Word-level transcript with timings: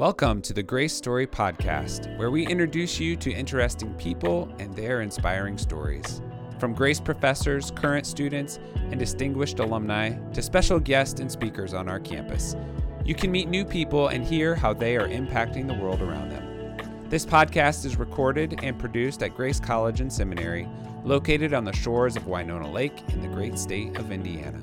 Welcome 0.00 0.40
to 0.42 0.54
the 0.54 0.62
Grace 0.62 0.94
Story 0.94 1.26
Podcast, 1.26 2.16
where 2.16 2.30
we 2.30 2.46
introduce 2.46 2.98
you 2.98 3.16
to 3.16 3.30
interesting 3.30 3.92
people 3.96 4.50
and 4.58 4.74
their 4.74 5.02
inspiring 5.02 5.58
stories. 5.58 6.22
From 6.58 6.72
Grace 6.72 6.98
professors, 6.98 7.70
current 7.72 8.06
students, 8.06 8.58
and 8.76 8.98
distinguished 8.98 9.58
alumni 9.58 10.12
to 10.32 10.40
special 10.40 10.80
guests 10.80 11.20
and 11.20 11.30
speakers 11.30 11.74
on 11.74 11.86
our 11.86 12.00
campus, 12.00 12.56
you 13.04 13.14
can 13.14 13.30
meet 13.30 13.50
new 13.50 13.62
people 13.62 14.08
and 14.08 14.24
hear 14.24 14.54
how 14.54 14.72
they 14.72 14.96
are 14.96 15.06
impacting 15.06 15.66
the 15.66 15.74
world 15.74 16.00
around 16.00 16.30
them. 16.30 16.78
This 17.10 17.26
podcast 17.26 17.84
is 17.84 17.98
recorded 17.98 18.58
and 18.62 18.78
produced 18.78 19.22
at 19.22 19.36
Grace 19.36 19.60
College 19.60 20.00
and 20.00 20.10
Seminary, 20.10 20.66
located 21.04 21.52
on 21.52 21.66
the 21.66 21.76
shores 21.76 22.16
of 22.16 22.26
Winona 22.26 22.72
Lake 22.72 23.02
in 23.10 23.20
the 23.20 23.28
great 23.28 23.58
state 23.58 23.98
of 23.98 24.12
Indiana. 24.12 24.62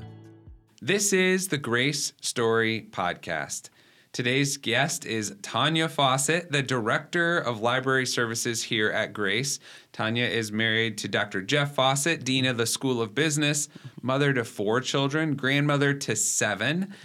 This 0.82 1.14
is 1.14 1.50
the 1.50 1.60
Grace 1.60 2.14
Story 2.22 2.88
Podcast. 2.90 3.70
Today's 4.18 4.58
guest 4.58 5.06
is 5.06 5.30
Tonya 5.44 5.88
Fawcett, 5.88 6.52
the 6.52 6.64
Director 6.64 7.38
of 7.38 7.62
Library 7.62 8.08
Services 8.08 8.64
here 8.64 8.90
at 8.90 9.14
Grace. 9.14 9.60
Tonya 9.94 10.28
is 10.28 10.52
married 10.52 10.98
to 10.98 11.08
Dr. 11.08 11.44
Jeff 11.44 11.76
Fawcett, 11.76 12.24
Dean 12.24 12.48
of 12.48 12.58
the 12.58 12.66
School 12.66 13.00
of 13.00 13.14
Business, 13.14 13.70
mother 14.02 14.34
to 14.34 14.44
four 14.44 14.82
children, 14.82 15.36
grandmother 15.36 15.94
to 15.94 16.16
seven. 16.16 16.96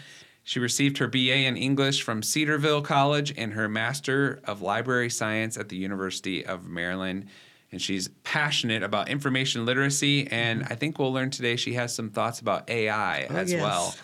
She 0.42 0.58
received 0.58 0.96
her 0.96 1.06
BA 1.06 1.44
in 1.44 1.58
English 1.58 2.02
from 2.02 2.22
Cedarville 2.22 2.80
College 2.80 3.34
and 3.36 3.52
her 3.52 3.68
Master 3.68 4.40
of 4.44 4.62
Library 4.62 5.10
Science 5.10 5.58
at 5.58 5.68
the 5.68 5.76
University 5.76 6.46
of 6.46 6.66
Maryland. 6.66 7.26
And 7.70 7.82
she's 7.82 8.08
passionate 8.24 8.82
about 8.82 9.10
information 9.10 9.66
literacy. 9.66 10.28
And 10.28 10.62
mm-hmm. 10.62 10.72
I 10.72 10.76
think 10.76 10.98
we'll 10.98 11.12
learn 11.12 11.28
today 11.28 11.56
she 11.56 11.74
has 11.74 11.94
some 11.94 12.08
thoughts 12.08 12.40
about 12.40 12.70
AI 12.70 13.26
Oh, 13.28 13.36
as 13.36 13.52
yes. 13.52 13.60
well. 13.60 13.94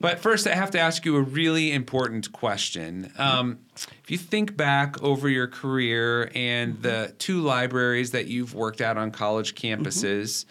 But 0.00 0.20
first, 0.20 0.46
I 0.46 0.54
have 0.54 0.70
to 0.72 0.78
ask 0.78 1.04
you 1.04 1.16
a 1.16 1.22
really 1.22 1.72
important 1.72 2.30
question. 2.32 3.12
Um, 3.18 3.58
if 3.74 4.10
you 4.10 4.18
think 4.18 4.56
back 4.56 5.02
over 5.02 5.28
your 5.28 5.48
career 5.48 6.30
and 6.34 6.80
the 6.82 7.14
two 7.18 7.40
libraries 7.40 8.12
that 8.12 8.26
you've 8.26 8.54
worked 8.54 8.80
at 8.80 8.96
on 8.96 9.10
college 9.10 9.56
campuses, 9.56 10.44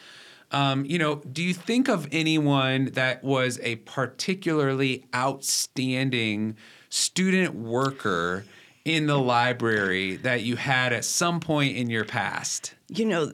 um, 0.51 0.85
you 0.85 0.97
know, 0.97 1.15
do 1.15 1.43
you 1.43 1.53
think 1.53 1.87
of 1.87 2.07
anyone 2.11 2.85
that 2.93 3.23
was 3.23 3.59
a 3.63 3.77
particularly 3.77 5.05
outstanding 5.15 6.57
student 6.89 7.55
worker 7.55 8.45
in 8.83 9.07
the 9.07 9.17
library 9.17 10.17
that 10.17 10.43
you 10.43 10.55
had 10.57 10.91
at 10.91 11.05
some 11.05 11.39
point 11.39 11.77
in 11.77 11.89
your 11.89 12.05
past? 12.05 12.73
you 12.89 13.05
know 13.05 13.31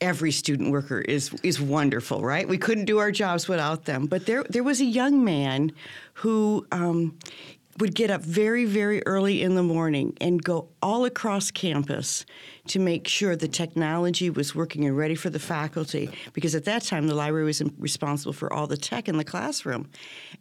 every 0.00 0.32
student 0.32 0.70
worker 0.70 1.00
is 1.00 1.32
is 1.42 1.60
wonderful 1.60 2.22
right? 2.22 2.48
We 2.48 2.58
couldn't 2.58 2.84
do 2.86 2.98
our 2.98 3.10
jobs 3.10 3.48
without 3.48 3.84
them. 3.84 4.06
But 4.06 4.26
there 4.26 4.44
there 4.44 4.62
was 4.62 4.80
a 4.80 4.84
young 4.84 5.24
man 5.24 5.72
who 6.14 6.66
um, 6.72 7.18
would 7.78 7.94
get 7.94 8.10
up 8.10 8.22
very 8.22 8.64
very 8.64 9.04
early 9.06 9.42
in 9.42 9.54
the 9.54 9.62
morning 9.62 10.16
and 10.20 10.42
go 10.42 10.68
all 10.82 11.04
across 11.04 11.50
campus 11.50 12.24
to 12.68 12.78
make 12.78 13.08
sure 13.08 13.36
the 13.36 13.48
technology 13.48 14.30
was 14.30 14.54
working 14.54 14.84
and 14.84 14.96
ready 14.96 15.14
for 15.14 15.30
the 15.30 15.38
faculty 15.38 16.10
because 16.32 16.54
at 16.54 16.64
that 16.64 16.82
time 16.82 17.06
the 17.06 17.14
library 17.14 17.44
was 17.44 17.62
responsible 17.78 18.32
for 18.32 18.52
all 18.52 18.66
the 18.66 18.76
tech 18.76 19.08
in 19.08 19.16
the 19.16 19.24
classroom. 19.24 19.90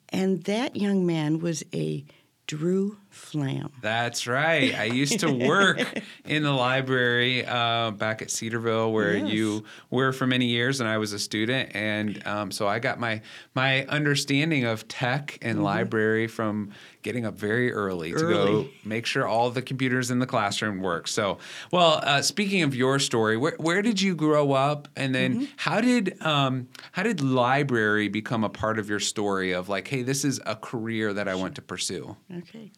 And 0.10 0.44
that 0.44 0.76
young 0.76 1.06
man 1.06 1.40
was 1.40 1.64
a 1.73 2.06
drew 2.48 2.98
flam 3.14 3.69
That's 3.81 4.28
right. 4.28 4.73
I 4.73 4.86
used 4.86 5.19
to 5.22 5.31
work 5.47 5.80
in 6.25 6.44
the 6.44 6.52
library 6.52 7.45
uh, 7.45 7.92
back 7.92 8.22
at 8.22 8.31
Cedarville, 8.31 8.92
where 8.92 9.16
Yes. 9.16 9.31
you 9.31 9.64
were 9.89 10.11
for 10.11 10.25
many 10.28 10.47
years, 10.47 10.80
and 10.80 10.89
I 10.89 10.97
was 10.97 11.14
a 11.14 11.20
student, 11.20 11.75
and 11.75 12.25
um, 12.28 12.52
so 12.52 12.67
I 12.67 12.80
got 12.80 13.00
my 13.00 13.22
my 13.55 13.86
understanding 13.86 14.66
of 14.66 14.88
tech 14.88 15.38
and 15.42 15.64
library 15.64 16.28
from 16.28 16.72
getting 17.03 17.25
up 17.25 17.36
very 17.38 17.72
early, 17.72 18.11
to 18.14 18.20
go 18.20 18.67
make 18.86 19.05
sure 19.05 19.27
all 19.27 19.50
the 19.52 19.61
computers 19.61 20.09
in 20.09 20.20
the 20.20 20.25
classroom 20.25 20.80
work. 20.80 21.08
So, 21.08 21.38
well, 21.72 22.00
uh, 22.03 22.22
speaking 22.22 22.64
of 22.64 22.73
your 22.75 22.98
story, 23.00 23.38
where 23.38 23.55
where 23.58 23.81
did 23.81 24.02
you 24.02 24.16
grow 24.16 24.53
up, 24.53 24.88
and 24.95 25.14
then 25.14 25.48
how 25.58 25.82
did 25.82 26.20
um, 26.21 26.67
how 26.93 27.04
did 27.04 27.21
library 27.21 28.08
become 28.09 28.43
a 28.43 28.49
part 28.49 28.80
of 28.80 28.89
your 28.89 28.99
story 29.02 29.52
of 29.52 29.70
like, 29.70 29.88
hey, 29.88 30.02
this 30.02 30.23
is 30.26 30.39
a 30.45 30.55
career 30.55 31.14
that 31.14 31.27
I 31.27 31.36
want 31.36 31.55
to 31.55 31.61
pursue? 31.61 32.15
Okay. 32.39 32.71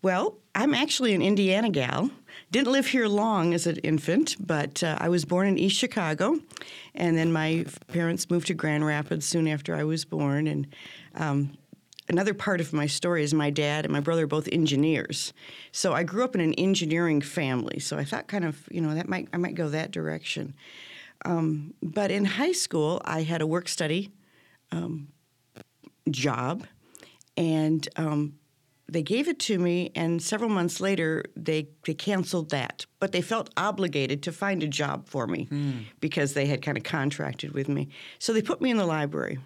Well, 0.00 0.38
I'm 0.54 0.74
actually 0.74 1.12
an 1.14 1.22
Indiana 1.22 1.70
gal. 1.70 2.10
Didn't 2.52 2.70
live 2.70 2.86
here 2.86 3.08
long 3.08 3.52
as 3.52 3.66
an 3.66 3.78
infant, 3.78 4.36
but 4.38 4.80
uh, 4.82 4.96
I 5.00 5.08
was 5.08 5.24
born 5.24 5.48
in 5.48 5.58
East 5.58 5.76
Chicago, 5.76 6.38
and 6.94 7.18
then 7.18 7.32
my 7.32 7.66
parents 7.88 8.30
moved 8.30 8.46
to 8.46 8.54
Grand 8.54 8.86
Rapids 8.86 9.26
soon 9.26 9.48
after 9.48 9.74
I 9.74 9.82
was 9.82 10.04
born. 10.04 10.46
And 10.46 10.68
um, 11.16 11.58
another 12.08 12.32
part 12.32 12.60
of 12.60 12.72
my 12.72 12.86
story 12.86 13.24
is 13.24 13.34
my 13.34 13.50
dad 13.50 13.84
and 13.84 13.92
my 13.92 13.98
brother 13.98 14.22
are 14.22 14.28
both 14.28 14.48
engineers, 14.52 15.32
so 15.72 15.94
I 15.94 16.04
grew 16.04 16.22
up 16.22 16.36
in 16.36 16.40
an 16.40 16.54
engineering 16.54 17.20
family. 17.20 17.80
So 17.80 17.98
I 17.98 18.04
thought, 18.04 18.28
kind 18.28 18.44
of, 18.44 18.68
you 18.70 18.80
know, 18.80 18.94
that 18.94 19.08
might 19.08 19.28
I 19.32 19.36
might 19.36 19.56
go 19.56 19.68
that 19.68 19.90
direction. 19.90 20.54
Um, 21.24 21.74
but 21.82 22.12
in 22.12 22.24
high 22.24 22.52
school, 22.52 23.02
I 23.04 23.24
had 23.24 23.40
a 23.40 23.46
work 23.48 23.68
study 23.68 24.12
um, 24.70 25.08
job, 26.08 26.68
and 27.36 27.86
um, 27.96 28.37
they 28.90 29.02
gave 29.02 29.28
it 29.28 29.38
to 29.40 29.58
me, 29.58 29.90
and 29.94 30.22
several 30.22 30.48
months 30.48 30.80
later, 30.80 31.24
they, 31.36 31.68
they 31.84 31.94
canceled 31.94 32.50
that. 32.50 32.86
But 33.00 33.12
they 33.12 33.20
felt 33.20 33.50
obligated 33.56 34.22
to 34.22 34.32
find 34.32 34.62
a 34.62 34.68
job 34.68 35.08
for 35.08 35.26
me 35.26 35.48
because 36.00 36.32
they 36.32 36.46
had 36.46 36.62
kind 36.62 36.78
of 36.78 36.84
contracted 36.84 37.52
with 37.52 37.68
me. 37.68 37.88
So 38.18 38.32
they 38.32 38.42
put 38.42 38.62
me 38.62 38.70
in 38.70 38.78
the 38.78 38.86
library. 38.86 39.38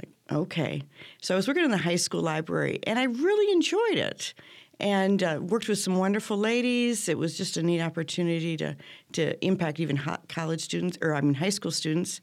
Like, 0.00 0.10
okay. 0.30 0.82
So 1.22 1.34
I 1.34 1.36
was 1.36 1.46
working 1.46 1.64
in 1.64 1.70
the 1.70 1.78
high 1.78 1.96
school 1.96 2.20
library, 2.20 2.80
and 2.84 2.98
I 2.98 3.04
really 3.04 3.52
enjoyed 3.52 3.96
it. 3.96 4.34
And 4.80 5.22
uh, 5.24 5.40
worked 5.42 5.68
with 5.68 5.78
some 5.78 5.96
wonderful 5.96 6.36
ladies. 6.36 7.08
It 7.08 7.18
was 7.18 7.36
just 7.36 7.56
a 7.56 7.62
neat 7.62 7.80
opportunity 7.80 8.56
to 8.58 8.76
to 9.12 9.44
impact 9.44 9.80
even 9.80 10.00
college 10.28 10.60
students, 10.60 10.98
or 11.02 11.14
I 11.14 11.20
mean 11.20 11.34
high 11.34 11.48
school 11.50 11.72
students. 11.72 12.20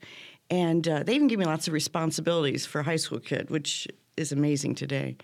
And 0.48 0.88
uh, 0.88 1.02
they 1.02 1.14
even 1.14 1.28
gave 1.28 1.38
me 1.38 1.44
lots 1.44 1.66
of 1.66 1.74
responsibilities 1.74 2.64
for 2.64 2.80
a 2.80 2.84
high 2.84 2.96
school 2.96 3.18
kid, 3.18 3.50
which 3.50 3.88
is 4.16 4.32
amazing 4.32 4.74
today. 4.74 5.16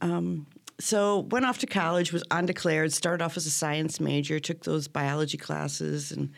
Um, 0.00 0.46
so 0.78 1.20
went 1.30 1.46
off 1.46 1.58
to 1.58 1.66
college, 1.66 2.12
was 2.12 2.24
undeclared, 2.30 2.92
started 2.92 3.24
off 3.24 3.36
as 3.36 3.46
a 3.46 3.50
science 3.50 3.98
major, 3.98 4.38
took 4.38 4.64
those 4.64 4.88
biology 4.88 5.38
classes 5.38 6.12
and 6.12 6.32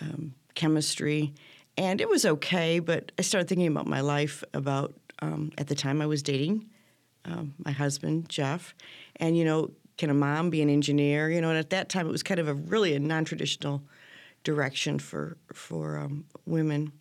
um, 0.00 0.34
chemistry, 0.54 1.34
and 1.76 2.00
it 2.00 2.08
was 2.08 2.24
okay. 2.24 2.78
But 2.78 3.12
I 3.18 3.22
started 3.22 3.48
thinking 3.48 3.66
about 3.66 3.86
my 3.86 4.00
life. 4.00 4.42
About 4.54 4.94
um, 5.20 5.52
at 5.58 5.66
the 5.66 5.74
time 5.74 6.00
I 6.00 6.06
was 6.06 6.22
dating 6.22 6.66
um, 7.26 7.54
my 7.64 7.72
husband 7.72 8.28
Jeff, 8.28 8.74
and 9.16 9.36
you 9.36 9.44
know, 9.44 9.70
can 9.98 10.10
a 10.10 10.14
mom 10.14 10.50
be 10.50 10.62
an 10.62 10.70
engineer? 10.70 11.30
You 11.30 11.40
know, 11.40 11.50
and 11.50 11.58
at 11.58 11.70
that 11.70 11.88
time 11.88 12.06
it 12.06 12.12
was 12.12 12.22
kind 12.22 12.40
of 12.40 12.48
a 12.48 12.54
really 12.54 12.94
a 12.94 13.00
non-traditional 13.00 13.82
direction 14.44 14.98
for 14.98 15.36
for 15.52 15.98
um, 15.98 16.24
women. 16.46 16.92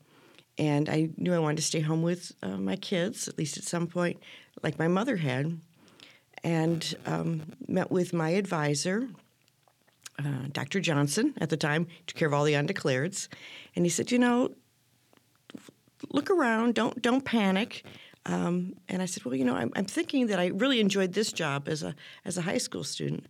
And 0.57 0.89
I 0.89 1.09
knew 1.17 1.33
I 1.33 1.39
wanted 1.39 1.57
to 1.57 1.63
stay 1.63 1.81
home 1.81 2.01
with 2.01 2.31
uh, 2.41 2.57
my 2.57 2.77
kids, 2.77 3.27
at 3.27 3.37
least 3.37 3.57
at 3.57 3.63
some 3.63 3.87
point, 3.87 4.21
like 4.63 4.79
my 4.79 4.87
mother 4.87 5.17
had 5.17 5.59
and 6.45 6.95
um, 7.07 7.41
met 7.67 7.91
with 7.91 8.13
my 8.13 8.29
advisor, 8.29 9.09
uh, 10.19 10.47
Dr. 10.51 10.79
Johnson, 10.79 11.33
at 11.39 11.49
the 11.49 11.57
time, 11.57 11.87
took 12.05 12.15
care 12.15 12.27
of 12.27 12.35
all 12.35 12.43
the 12.43 12.53
undeclareds, 12.53 13.27
and 13.75 13.83
he 13.83 13.89
said, 13.89 14.11
"You 14.11 14.19
know, 14.19 14.51
look 16.11 16.29
around. 16.29 16.75
Don't 16.75 17.01
don't 17.01 17.25
panic." 17.25 17.83
Um, 18.27 18.75
and 18.87 19.01
I 19.01 19.05
said, 19.07 19.25
"Well, 19.25 19.35
you 19.35 19.43
know, 19.43 19.55
I'm, 19.55 19.71
I'm 19.75 19.85
thinking 19.85 20.27
that 20.27 20.39
I 20.39 20.47
really 20.47 20.79
enjoyed 20.79 21.13
this 21.13 21.33
job 21.33 21.67
as 21.67 21.81
a 21.81 21.95
as 22.23 22.37
a 22.37 22.43
high 22.43 22.59
school 22.59 22.83
student." 22.83 23.25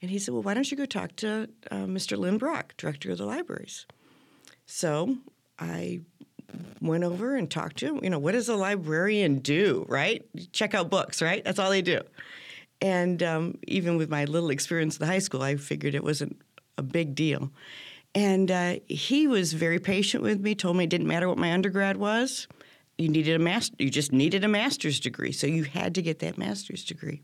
And 0.00 0.10
he 0.10 0.18
said, 0.18 0.32
"Well, 0.32 0.42
why 0.42 0.54
don't 0.54 0.70
you 0.70 0.76
go 0.76 0.86
talk 0.86 1.14
to 1.16 1.50
uh, 1.70 1.84
Mr. 1.84 2.16
Lynn 2.16 2.38
Brock, 2.38 2.74
director 2.78 3.12
of 3.12 3.18
the 3.18 3.26
libraries?" 3.26 3.84
So 4.64 5.18
I 5.58 6.00
went 6.80 7.04
over 7.04 7.36
and 7.36 7.50
talked 7.50 7.76
to 7.78 7.88
him. 7.88 8.00
You 8.02 8.08
know, 8.08 8.18
what 8.18 8.32
does 8.32 8.48
a 8.48 8.56
librarian 8.56 9.40
do, 9.40 9.84
right? 9.86 10.24
Check 10.52 10.74
out 10.74 10.88
books, 10.88 11.20
right? 11.20 11.44
That's 11.44 11.58
all 11.58 11.68
they 11.68 11.82
do. 11.82 12.00
And 12.84 13.22
um, 13.22 13.58
even 13.66 13.96
with 13.96 14.10
my 14.10 14.26
little 14.26 14.50
experience 14.50 14.98
in 14.98 15.00
the 15.00 15.10
high 15.10 15.18
school, 15.18 15.40
I 15.40 15.56
figured 15.56 15.94
it 15.94 16.04
wasn't 16.04 16.38
a 16.76 16.82
big 16.82 17.14
deal. 17.14 17.50
And 18.14 18.50
uh, 18.50 18.74
he 18.88 19.26
was 19.26 19.54
very 19.54 19.78
patient 19.78 20.22
with 20.22 20.38
me. 20.40 20.54
Told 20.54 20.76
me 20.76 20.84
it 20.84 20.90
didn't 20.90 21.06
matter 21.06 21.26
what 21.26 21.38
my 21.38 21.50
undergrad 21.50 21.96
was. 21.96 22.46
You 22.98 23.08
needed 23.08 23.36
a 23.36 23.38
master. 23.38 23.74
You 23.78 23.88
just 23.88 24.12
needed 24.12 24.44
a 24.44 24.48
master's 24.48 25.00
degree, 25.00 25.32
so 25.32 25.46
you 25.46 25.64
had 25.64 25.94
to 25.94 26.02
get 26.02 26.18
that 26.18 26.36
master's 26.36 26.84
degree. 26.84 27.22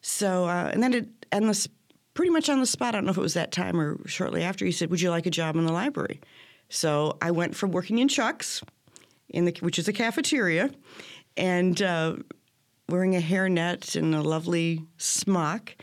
So, 0.00 0.46
uh, 0.46 0.70
and 0.72 0.82
then 0.82 0.94
it, 0.94 1.08
and 1.30 1.68
pretty 2.14 2.30
much 2.30 2.48
on 2.48 2.58
the 2.58 2.66
spot. 2.66 2.88
I 2.88 2.98
don't 2.98 3.04
know 3.04 3.12
if 3.12 3.18
it 3.18 3.20
was 3.20 3.34
that 3.34 3.52
time 3.52 3.80
or 3.80 4.00
shortly 4.08 4.42
after. 4.42 4.64
He 4.64 4.72
said, 4.72 4.90
"Would 4.90 5.00
you 5.00 5.10
like 5.10 5.26
a 5.26 5.30
job 5.30 5.54
in 5.54 5.64
the 5.64 5.72
library?" 5.72 6.20
So 6.68 7.18
I 7.22 7.30
went 7.30 7.54
from 7.54 7.70
working 7.70 7.98
in 7.98 8.08
Chuck's, 8.08 8.62
in 9.28 9.44
the 9.44 9.56
which 9.60 9.78
is 9.78 9.86
a 9.86 9.92
cafeteria, 9.92 10.70
and 11.36 11.80
uh, 11.80 12.16
wearing 12.88 13.16
a 13.16 13.20
hairnet 13.20 13.96
and 13.96 14.14
a 14.14 14.22
lovely 14.22 14.82
smock, 14.96 15.74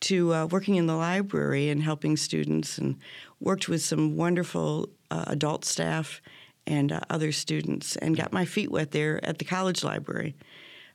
to 0.00 0.34
uh, 0.34 0.46
working 0.46 0.74
in 0.74 0.86
the 0.86 0.96
library 0.96 1.68
and 1.68 1.82
helping 1.82 2.16
students, 2.16 2.78
and 2.78 2.96
worked 3.40 3.68
with 3.68 3.82
some 3.82 4.16
wonderful 4.16 4.88
uh, 5.10 5.24
adult 5.28 5.64
staff 5.64 6.20
and 6.66 6.90
uh, 6.90 7.00
other 7.08 7.32
students, 7.32 7.96
and 7.96 8.16
got 8.16 8.32
my 8.32 8.44
feet 8.44 8.70
wet 8.70 8.90
there 8.90 9.24
at 9.24 9.38
the 9.38 9.44
college 9.44 9.84
library. 9.84 10.34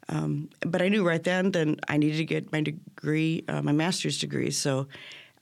Um, 0.10 0.50
but 0.62 0.82
I 0.82 0.90
knew 0.90 1.08
right 1.08 1.24
then 1.24 1.52
that 1.52 1.80
I 1.88 1.98
needed 1.98 2.18
to 2.18 2.26
get 2.26 2.52
my 2.52 2.62
degree, 2.62 3.44
uh, 3.48 3.62
my 3.62 3.74
master's 3.74 4.20
degree. 4.20 4.52
So 4.52 4.88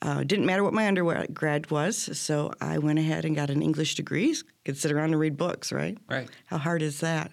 uh, 0.01 0.19
it 0.21 0.27
didn't 0.27 0.45
matter 0.45 0.63
what 0.63 0.73
my 0.73 0.87
undergrad 0.87 1.69
was. 1.69 2.17
So 2.17 2.51
I 2.61 2.77
went 2.79 2.99
ahead 2.99 3.25
and 3.25 3.35
got 3.35 3.49
an 3.49 3.61
English 3.61 3.95
degree. 3.95 4.35
Could 4.63 4.77
sit 4.77 4.91
around 4.91 5.11
and 5.11 5.19
read 5.19 5.37
books, 5.37 5.71
right? 5.71 5.97
Right. 6.09 6.29
How 6.47 6.57
hard 6.57 6.81
is 6.81 6.99
that? 6.99 7.31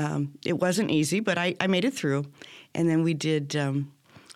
Um, 0.00 0.38
it 0.46 0.54
wasn't 0.54 0.90
easy, 0.90 1.20
but 1.20 1.36
I, 1.36 1.54
I 1.60 1.66
made 1.66 1.84
it 1.84 1.92
through. 1.92 2.24
And 2.74 2.88
then 2.88 3.02
we 3.02 3.12
did. 3.12 3.54
Um, 3.54 3.92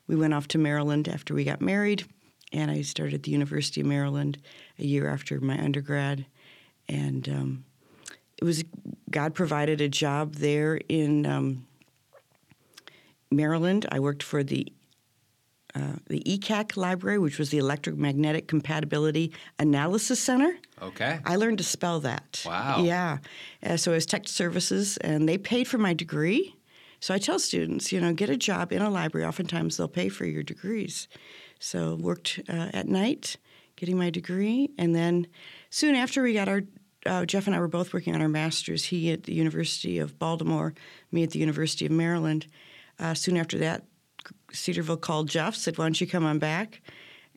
we 0.06 0.14
went 0.14 0.34
off 0.34 0.46
to 0.48 0.58
Maryland 0.58 1.08
after 1.08 1.32
we 1.32 1.44
got 1.44 1.62
married, 1.62 2.04
and 2.52 2.70
I 2.70 2.82
started 2.82 3.22
the 3.22 3.30
University 3.30 3.80
of 3.80 3.86
Maryland 3.86 4.36
a 4.78 4.84
year 4.84 5.08
after 5.08 5.40
my 5.40 5.58
undergrad, 5.58 6.26
and 6.86 7.26
um, 7.30 7.64
it 8.36 8.44
was 8.44 8.62
God 9.10 9.34
provided 9.34 9.80
a 9.80 9.88
job 9.88 10.34
there 10.34 10.78
in 10.90 11.24
um, 11.24 11.66
Maryland. 13.30 13.86
I 13.90 14.00
worked 14.00 14.22
for 14.22 14.44
the 14.44 14.70
uh, 15.74 15.94
the 16.06 16.20
ECAC 16.20 16.76
library, 16.76 17.18
which 17.18 17.38
was 17.38 17.50
the 17.50 17.58
Electromagnetic 17.58 18.46
Compatibility 18.46 19.32
Analysis 19.58 20.20
Center. 20.20 20.56
Okay. 20.80 21.18
I 21.24 21.36
learned 21.36 21.58
to 21.58 21.64
spell 21.64 22.00
that. 22.00 22.42
Wow. 22.46 22.82
Yeah. 22.82 23.18
Uh, 23.64 23.76
so 23.76 23.92
it 23.92 23.96
was 23.96 24.06
tech 24.06 24.28
services, 24.28 24.96
and 24.98 25.28
they 25.28 25.38
paid 25.38 25.66
for 25.66 25.78
my 25.78 25.92
degree. 25.92 26.54
So 27.00 27.12
I 27.12 27.18
tell 27.18 27.38
students, 27.38 27.92
you 27.92 28.00
know, 28.00 28.12
get 28.12 28.30
a 28.30 28.36
job 28.36 28.72
in 28.72 28.82
a 28.82 28.88
library. 28.88 29.26
Oftentimes 29.26 29.76
they'll 29.76 29.88
pay 29.88 30.08
for 30.08 30.24
your 30.24 30.42
degrees. 30.42 31.08
So 31.58 31.96
worked 31.96 32.40
uh, 32.48 32.70
at 32.72 32.88
night, 32.88 33.36
getting 33.76 33.98
my 33.98 34.10
degree, 34.10 34.70
and 34.78 34.94
then 34.94 35.26
soon 35.70 35.96
after 35.96 36.22
we 36.22 36.34
got 36.34 36.48
our 36.48 36.62
uh, 37.06 37.26
Jeff 37.26 37.46
and 37.46 37.54
I 37.54 37.60
were 37.60 37.68
both 37.68 37.92
working 37.92 38.14
on 38.14 38.22
our 38.22 38.28
masters. 38.28 38.84
He 38.84 39.12
at 39.12 39.24
the 39.24 39.34
University 39.34 39.98
of 39.98 40.18
Baltimore, 40.18 40.72
me 41.12 41.22
at 41.22 41.30
the 41.30 41.38
University 41.38 41.84
of 41.84 41.92
Maryland. 41.92 42.46
Uh, 42.98 43.12
soon 43.12 43.36
after 43.36 43.58
that, 43.58 43.84
Cedarville 44.54 44.96
called 44.96 45.28
Jeff, 45.28 45.54
said, 45.54 45.78
"Why 45.78 45.84
don't 45.84 46.00
you 46.00 46.06
come 46.06 46.24
on 46.24 46.38
back?" 46.38 46.80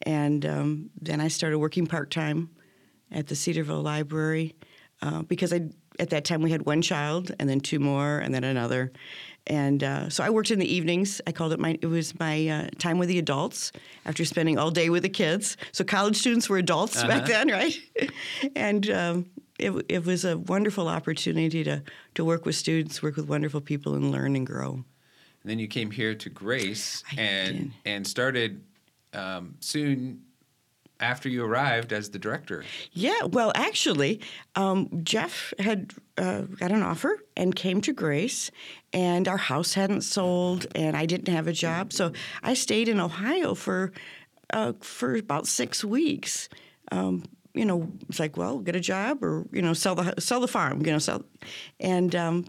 And 0.04 0.46
um, 0.46 0.90
then 1.02 1.20
I 1.20 1.28
started 1.28 1.58
working 1.60 1.88
part 1.88 2.12
time 2.12 2.50
at 3.12 3.28
the 3.28 3.36
Cedarville 3.36 3.82
Library 3.82 4.56
uh, 5.02 5.24
because 5.24 5.54
I 5.54 5.70
at 6.00 6.12
that 6.12 6.26
time 6.26 6.44
we 6.44 6.52
had 6.52 6.66
one 6.66 6.82
child 6.82 7.32
and 7.40 7.50
then 7.50 7.60
two 7.60 7.80
more 7.80 8.20
and 8.20 8.34
then 8.34 8.44
another, 8.44 8.92
and 9.48 9.84
uh, 9.84 10.10
so 10.10 10.24
I 10.24 10.30
worked 10.30 10.52
in 10.52 10.60
the 10.60 10.72
evenings. 10.72 11.22
I 11.26 11.32
called 11.32 11.54
it 11.54 11.60
my 11.60 11.78
it 11.82 11.88
was 11.88 12.18
my 12.20 12.48
uh, 12.48 12.68
time 12.78 13.00
with 13.00 13.10
the 13.10 13.20
adults 13.20 13.72
after 14.06 14.26
spending 14.26 14.58
all 14.58 14.72
day 14.72 14.90
with 14.90 15.04
the 15.04 15.10
kids. 15.10 15.58
So 15.72 15.84
college 15.84 16.18
students 16.18 16.50
were 16.50 16.58
adults 16.58 16.98
uh-huh. 16.98 17.08
back 17.08 17.26
then, 17.26 17.48
right? 17.52 17.78
and 18.56 18.90
um, 18.92 19.26
it, 19.60 19.72
it 19.90 20.06
was 20.06 20.26
a 20.26 20.38
wonderful 20.38 20.88
opportunity 20.88 21.64
to 21.64 21.82
to 22.16 22.26
work 22.26 22.46
with 22.46 22.56
students, 22.56 23.02
work 23.02 23.16
with 23.16 23.28
wonderful 23.28 23.62
people, 23.62 23.96
and 23.96 24.12
learn 24.12 24.36
and 24.36 24.46
grow. 24.46 24.84
And 25.44 25.52
then 25.52 25.60
you 25.60 25.68
came 25.68 25.92
here 25.92 26.16
to 26.16 26.30
Grace 26.30 27.04
I 27.12 27.22
and 27.22 27.58
did. 27.58 27.72
and 27.86 28.08
started 28.08 28.62
um, 29.14 29.56
soon 29.60 30.22
after 31.00 31.30
you 31.30 31.44
arrived 31.44 31.94
as 31.94 32.10
the 32.10 32.20
director. 32.20 32.64
Yeah, 32.92 33.24
well, 33.24 33.52
actually, 33.56 34.20
um, 34.56 34.90
Jeff 35.04 35.54
had 35.60 35.94
uh, 36.18 36.42
got 36.42 36.72
an 36.72 36.82
offer 36.82 37.20
and 37.36 37.56
came 37.56 37.82
to 37.82 37.94
Grace, 37.94 38.50
and 38.94 39.28
our 39.28 39.38
house 39.38 39.74
hadn't 39.76 40.02
sold, 40.02 40.66
and 40.76 40.98
I 40.98 41.06
didn't 41.06 41.34
have 41.34 41.48
a 41.48 41.54
job, 41.54 41.94
so 41.94 42.12
I 42.42 42.56
stayed 42.56 42.90
in 42.90 43.00
Ohio 43.00 43.54
for 43.54 43.92
uh, 44.52 44.74
for 44.82 45.16
about 45.16 45.46
six 45.46 45.84
weeks. 45.84 46.50
Um, 46.92 47.24
you 47.54 47.66
know, 47.66 47.92
it's 48.08 48.20
like, 48.20 48.38
well, 48.38 48.60
get 48.60 48.76
a 48.76 48.80
job 48.80 49.24
or 49.24 49.46
you 49.52 49.62
know, 49.62 49.74
sell 49.74 49.96
the 49.96 50.20
sell 50.20 50.40
the 50.40 50.48
farm. 50.48 50.86
You 50.86 50.94
know, 50.94 51.00
sell. 51.00 51.24
And 51.80 52.16
um, 52.16 52.46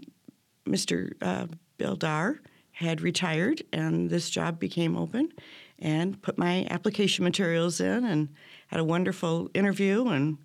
Mr. 0.65 1.11
Uh, 1.21 1.47
Bill 1.77 1.95
Dar 1.95 2.39
had 2.79 3.01
retired, 3.01 3.61
and 3.73 4.09
this 4.09 4.29
job 4.29 4.59
became 4.59 4.95
open, 4.97 5.31
and 5.79 6.21
put 6.21 6.37
my 6.37 6.65
application 6.69 7.23
materials 7.23 7.79
in, 7.79 8.05
and 8.05 8.29
had 8.67 8.79
a 8.79 8.83
wonderful 8.83 9.49
interview, 9.53 10.07
and 10.07 10.37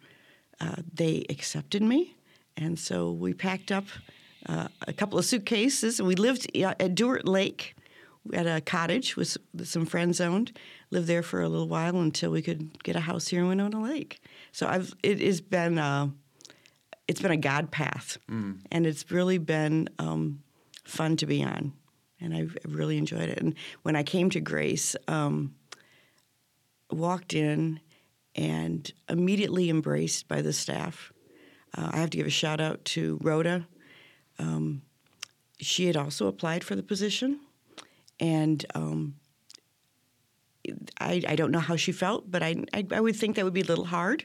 uh, 0.61 0.77
they 0.93 1.25
accepted 1.29 1.83
me, 1.83 2.15
and 2.57 2.79
so 2.79 3.13
we 3.13 3.33
packed 3.35 3.71
up 3.71 3.85
uh, 4.47 4.69
a 4.89 4.93
couple 4.93 5.19
of 5.19 5.25
suitcases, 5.25 5.99
and 6.01 6.09
we 6.09 6.15
lived 6.17 6.51
uh, 6.57 6.75
at 6.81 6.95
Dewart 6.95 7.27
Lake 7.27 7.75
at 8.33 8.47
a 8.47 8.61
cottage 8.61 9.17
with, 9.17 9.37
with 9.53 9.69
some 9.69 9.87
friends 9.87 10.21
owned. 10.21 10.51
Lived 10.91 11.07
there 11.07 11.23
for 11.23 11.41
a 11.43 11.49
little 11.49 11.69
while 11.69 11.97
until 12.01 12.31
we 12.31 12.43
could 12.43 12.83
get 12.83 12.97
a 12.97 13.01
house 13.01 13.29
here 13.29 13.41
in 13.43 13.49
Winona 13.49 13.83
Lake. 13.83 14.21
So 14.53 14.67
I've 14.67 14.95
it 15.03 15.21
has 15.21 15.41
been 15.41 15.79
a, 15.79 16.11
it's 17.09 17.21
been 17.21 17.33
a 17.33 17.37
God 17.37 17.71
path, 17.71 18.19
Mm. 18.31 18.61
and 18.73 18.87
it's 18.87 19.11
really 19.11 19.39
been 19.39 19.89
um, 19.99 20.43
fun 20.85 21.17
to 21.17 21.27
be 21.27 21.43
on, 21.45 21.73
and 22.25 22.35
I've 22.35 22.56
really 22.65 22.97
enjoyed 22.97 23.29
it. 23.29 23.38
And 23.38 23.55
when 23.82 23.97
I 23.97 24.03
came 24.03 24.31
to 24.31 24.41
Grace, 24.41 24.97
um, 25.06 25.55
walked 26.91 27.35
in 27.35 27.81
and 28.35 28.91
immediately 29.09 29.71
embraced 29.71 30.26
by 30.26 30.43
the 30.43 30.53
staff. 30.53 31.12
Uh, 31.76 31.91
I 31.93 31.99
have 31.99 32.11
to 32.11 32.17
give 32.17 32.26
a 32.26 32.31
shout 32.31 32.61
out 32.61 32.85
to 32.87 33.19
Rhoda. 33.23 33.67
Um, 34.38 34.82
she 35.61 35.87
had 35.87 35.97
also 35.97 36.26
applied 36.26 36.65
for 36.65 36.75
the 36.75 36.82
position, 36.82 37.41
and 38.19 38.65
um, 38.75 39.15
I, 41.00 41.23
I 41.29 41.37
don't 41.37 41.53
know 41.53 41.61
how 41.61 41.77
she 41.77 41.93
felt, 41.93 42.31
but 42.31 42.43
I, 42.43 42.65
I, 42.73 42.87
I 42.91 43.00
would 43.00 43.17
think 43.17 43.37
that 43.37 43.44
would 43.44 43.55
be 43.55 43.61
a 43.61 43.67
little 43.67 43.85
hard. 43.85 44.25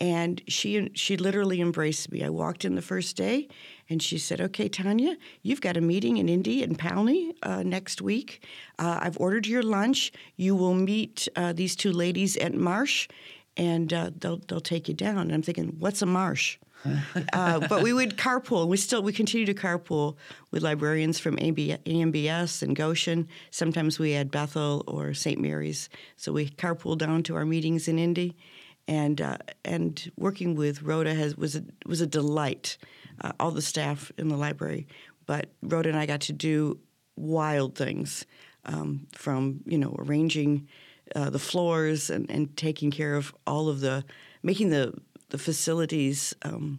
And 0.00 0.40
she 0.46 0.90
she 0.94 1.16
literally 1.16 1.60
embraced 1.60 2.12
me. 2.12 2.22
I 2.22 2.28
walked 2.28 2.64
in 2.64 2.76
the 2.76 2.82
first 2.82 3.16
day, 3.16 3.48
and 3.88 4.00
she 4.00 4.16
said, 4.16 4.40
"Okay, 4.40 4.68
Tonya, 4.68 5.16
you've 5.42 5.60
got 5.60 5.76
a 5.76 5.80
meeting 5.80 6.18
in 6.18 6.28
Indy 6.28 6.62
and 6.62 6.78
PALNI 6.78 7.32
uh, 7.42 7.62
next 7.64 8.00
week. 8.00 8.46
Uh, 8.78 9.00
I've 9.02 9.18
ordered 9.18 9.46
your 9.46 9.62
lunch. 9.62 10.12
You 10.36 10.54
will 10.54 10.74
meet 10.74 11.26
uh, 11.34 11.52
these 11.52 11.74
two 11.74 11.92
ladies 11.92 12.36
at 12.36 12.54
Marsh, 12.54 13.08
and 13.56 13.92
uh, 13.92 14.10
they'll 14.16 14.40
they'll 14.46 14.60
take 14.60 14.86
you 14.86 14.94
down." 14.94 15.22
And 15.22 15.32
I'm 15.32 15.42
thinking, 15.42 15.74
"What's 15.78 16.00
a 16.00 16.06
Marsh?" 16.06 16.58
uh, 17.32 17.66
but 17.68 17.82
we 17.82 17.92
would 17.92 18.16
carpool. 18.16 18.68
We 18.68 18.76
still 18.76 19.02
we 19.02 19.12
continue 19.12 19.46
to 19.46 19.54
carpool 19.54 20.16
with 20.50 20.62
librarians 20.62 21.18
from 21.18 21.38
AB, 21.38 21.76
AMBS 21.84 22.62
and 22.62 22.76
Goshen. 22.76 23.28
Sometimes 23.50 23.98
we 23.98 24.12
had 24.12 24.30
Bethel 24.30 24.84
or 24.86 25.14
St. 25.14 25.40
Mary's, 25.40 25.88
so 26.16 26.32
we 26.32 26.48
carpool 26.48 26.96
down 26.96 27.22
to 27.24 27.36
our 27.36 27.44
meetings 27.44 27.88
in 27.88 27.98
Indy, 27.98 28.36
and 28.88 29.20
uh, 29.20 29.36
and 29.64 30.10
working 30.16 30.56
with 30.56 30.82
Rhoda 30.82 31.14
has 31.14 31.36
was 31.36 31.54
a, 31.54 31.62
was 31.86 32.00
a 32.00 32.06
delight. 32.06 32.78
Uh, 33.20 33.32
all 33.40 33.50
the 33.50 33.62
staff 33.62 34.12
in 34.16 34.28
the 34.28 34.36
library, 34.36 34.86
but 35.26 35.50
Rhoda 35.60 35.88
and 35.88 35.98
I 35.98 36.06
got 36.06 36.20
to 36.22 36.32
do 36.32 36.78
wild 37.16 37.74
things, 37.74 38.24
um, 38.64 39.06
from 39.12 39.60
you 39.66 39.78
know 39.78 39.94
arranging 39.98 40.68
uh, 41.14 41.30
the 41.30 41.38
floors 41.38 42.10
and, 42.10 42.30
and 42.30 42.56
taking 42.56 42.90
care 42.90 43.16
of 43.16 43.34
all 43.46 43.68
of 43.68 43.80
the 43.80 44.04
making 44.42 44.70
the 44.70 44.94
the 45.30 45.38
facilities 45.38 46.34
um, 46.42 46.78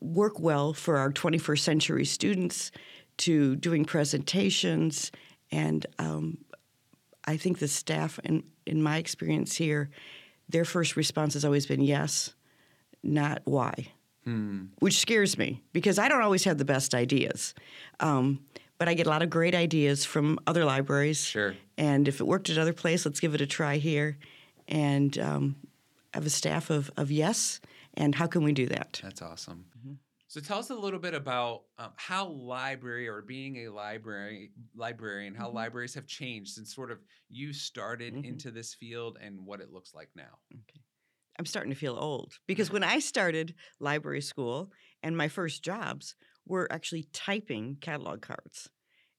work 0.00 0.40
well 0.40 0.72
for 0.72 0.96
our 0.96 1.12
21st 1.12 1.60
century 1.60 2.04
students 2.04 2.72
to 3.16 3.54
doing 3.56 3.84
presentations 3.84 5.12
and 5.52 5.86
um, 5.98 6.38
I 7.32 7.36
think 7.36 7.58
the 7.58 7.68
staff 7.68 8.18
in, 8.24 8.42
in 8.66 8.82
my 8.82 8.96
experience 8.98 9.56
here 9.56 9.90
their 10.48 10.64
first 10.64 10.96
response 10.96 11.34
has 11.34 11.44
always 11.44 11.66
been 11.66 11.82
yes 11.82 12.34
not 13.02 13.42
why 13.44 13.74
which 14.80 14.98
scares 14.98 15.38
me 15.38 15.62
because 15.72 15.98
I 15.98 16.06
don't 16.08 16.22
always 16.22 16.44
have 16.44 16.58
the 16.58 16.64
best 16.74 16.94
ideas 16.94 17.54
um, 18.00 18.40
but 18.78 18.88
I 18.88 18.94
get 18.94 19.06
a 19.06 19.10
lot 19.10 19.22
of 19.22 19.30
great 19.30 19.54
ideas 19.54 20.04
from 20.04 20.38
other 20.46 20.64
libraries 20.64 21.20
Sure. 21.24 21.54
and 21.76 22.08
if 22.08 22.20
it 22.20 22.26
worked 22.26 22.50
at 22.50 22.58
other 22.58 22.74
place 22.82 23.04
let's 23.06 23.20
give 23.20 23.34
it 23.34 23.40
a 23.40 23.46
try 23.46 23.76
here 23.78 24.18
and 24.66 25.18
um, 25.18 25.56
I 26.12 26.18
have 26.18 26.26
a 26.26 26.30
staff 26.30 26.70
of, 26.70 26.90
of 26.96 27.10
yes 27.10 27.60
and 27.94 28.14
how 28.14 28.26
can 28.26 28.42
we 28.44 28.52
do 28.52 28.66
that 28.66 29.00
That's 29.02 29.22
awesome. 29.22 29.64
Mm-hmm. 29.78 29.94
So 30.28 30.40
tell 30.42 30.58
us 30.58 30.68
a 30.70 30.74
little 30.74 31.00
bit 31.00 31.14
about 31.14 31.64
um, 31.78 31.94
how 31.96 32.28
library 32.28 33.08
or 33.08 33.22
being 33.22 33.64
a 33.66 33.68
library 33.70 34.52
librarian, 34.74 35.34
how 35.34 35.50
Mm-hmm. 35.50 35.50
libraries 35.50 35.94
have 35.94 36.06
changed 36.06 36.50
since 36.52 36.74
sort 36.74 36.90
of 36.90 37.02
you 37.28 37.52
started 37.54 38.16
Mhm. 38.16 38.22
into 38.22 38.50
this 38.50 38.74
field 38.74 39.16
and 39.20 39.46
what 39.46 39.60
it 39.62 39.70
looks 39.70 39.94
like 39.94 40.10
now. 40.14 40.38
Okay. 40.54 40.80
I'm 41.38 41.46
starting 41.46 41.72
to 41.72 41.78
feel 41.78 41.96
old 41.96 42.38
because 42.46 42.70
when 42.70 42.84
I 42.84 42.98
started 42.98 43.54
library 43.80 44.20
school 44.22 44.72
and 45.02 45.16
my 45.16 45.28
first 45.28 45.62
jobs 45.62 46.16
were 46.46 46.70
actually 46.72 47.04
typing 47.12 47.76
catalog 47.76 48.22
cards. 48.22 48.70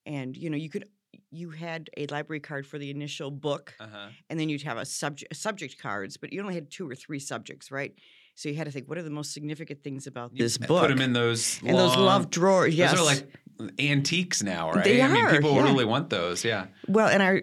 And 0.05 0.37
you 0.37 0.49
know, 0.49 0.57
you 0.57 0.69
could 0.69 0.89
you 1.31 1.51
had 1.51 1.89
a 1.97 2.07
library 2.07 2.41
card 2.41 2.67
for 2.67 2.79
the 2.79 2.91
initial 2.91 3.31
book 3.31 3.75
Uh 3.79 3.87
huh. 3.87 4.13
and 4.29 4.39
then 4.39 4.49
you'd 4.49 4.63
have 4.63 4.77
a 4.77 4.85
subject 4.85 5.35
subject 5.35 5.79
cards, 5.79 6.17
but 6.17 6.33
you 6.33 6.41
only 6.41 6.55
had 6.55 6.71
two 6.71 6.89
or 6.89 6.95
three 6.95 7.19
subjects, 7.19 7.71
right? 7.71 7.95
So 8.39 8.47
you 8.47 8.55
had 8.55 8.67
to 8.67 8.71
think 8.71 8.87
what 8.87 8.97
are 8.97 9.03
the 9.03 9.09
most 9.09 9.33
significant 9.33 9.83
things 9.83 10.07
about 10.07 10.33
this 10.33 10.57
book? 10.57 10.79
Put 10.79 10.87
them 10.87 11.01
in 11.01 11.11
those 11.11 11.61
in 11.61 11.75
those 11.75 11.97
love 11.97 12.29
drawers. 12.29 12.73
Yes. 12.73 12.91
Those 12.91 13.01
are 13.01 13.03
like 13.03 13.27
antiques 13.77 14.41
now, 14.41 14.71
right? 14.71 14.85
They 14.85 15.01
I 15.01 15.09
mean, 15.09 15.27
people 15.27 15.55
yeah. 15.55 15.63
really 15.63 15.83
want 15.83 16.09
those. 16.09 16.45
Yeah. 16.45 16.67
Well, 16.87 17.09
and 17.09 17.21
our 17.21 17.41